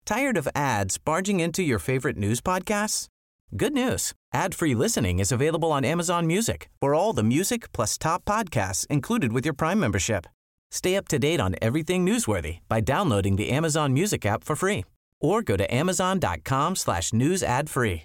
Tired 0.04 0.36
of 0.36 0.48
ads 0.54 0.98
barging 0.98 1.40
into 1.40 1.62
your 1.62 1.78
favorite 1.78 2.18
news 2.18 2.40
podcasts? 2.42 3.08
Good 3.56 3.72
news. 3.72 4.12
Ad-free 4.34 4.74
listening 4.74 5.18
is 5.18 5.32
available 5.32 5.72
on 5.72 5.84
Amazon 5.84 6.26
Music. 6.26 6.68
For 6.80 6.94
all 6.94 7.12
the 7.14 7.22
music 7.22 7.72
plus 7.72 7.96
top 7.96 8.24
podcasts 8.24 8.86
included 8.88 9.32
with 9.32 9.46
your 9.46 9.54
Prime 9.54 9.80
membership. 9.80 10.26
Stay 10.70 10.96
up 10.96 11.08
to 11.08 11.18
date 11.18 11.40
on 11.40 11.54
everything 11.62 12.04
newsworthy 12.04 12.58
by 12.68 12.80
downloading 12.80 13.36
the 13.36 13.50
Amazon 13.50 13.94
Music 13.94 14.26
app 14.26 14.44
for 14.44 14.56
free 14.56 14.84
or 15.20 15.40
go 15.40 15.56
to 15.56 15.72
amazon.com 15.72 16.76
slash 16.76 17.12
news 17.12 17.42
ad 17.42 17.70
free. 17.70 18.04